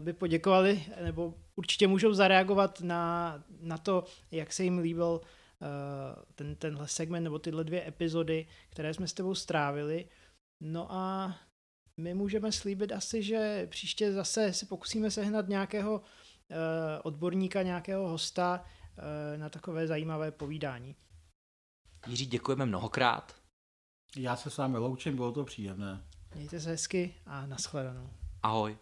[0.00, 5.20] by poděkovali, nebo určitě můžou zareagovat na, na to, jak se jim líbil
[5.62, 10.08] Eh, ten, tenhle segment nebo tyhle dvě epizody, které jsme s tebou strávili.
[10.60, 11.34] No a
[11.96, 16.02] my můžeme slíbit asi, že příště zase se pokusíme sehnat nějakého
[16.50, 16.54] eh,
[17.02, 18.64] odborníka, nějakého hosta
[19.34, 20.96] eh, na takové zajímavé povídání.
[22.06, 23.36] Jiří, děkujeme mnohokrát.
[24.16, 26.04] Já se s vámi loučím, bylo to příjemné.
[26.34, 28.10] Mějte se hezky a nashledanou.
[28.42, 28.78] Ahoj.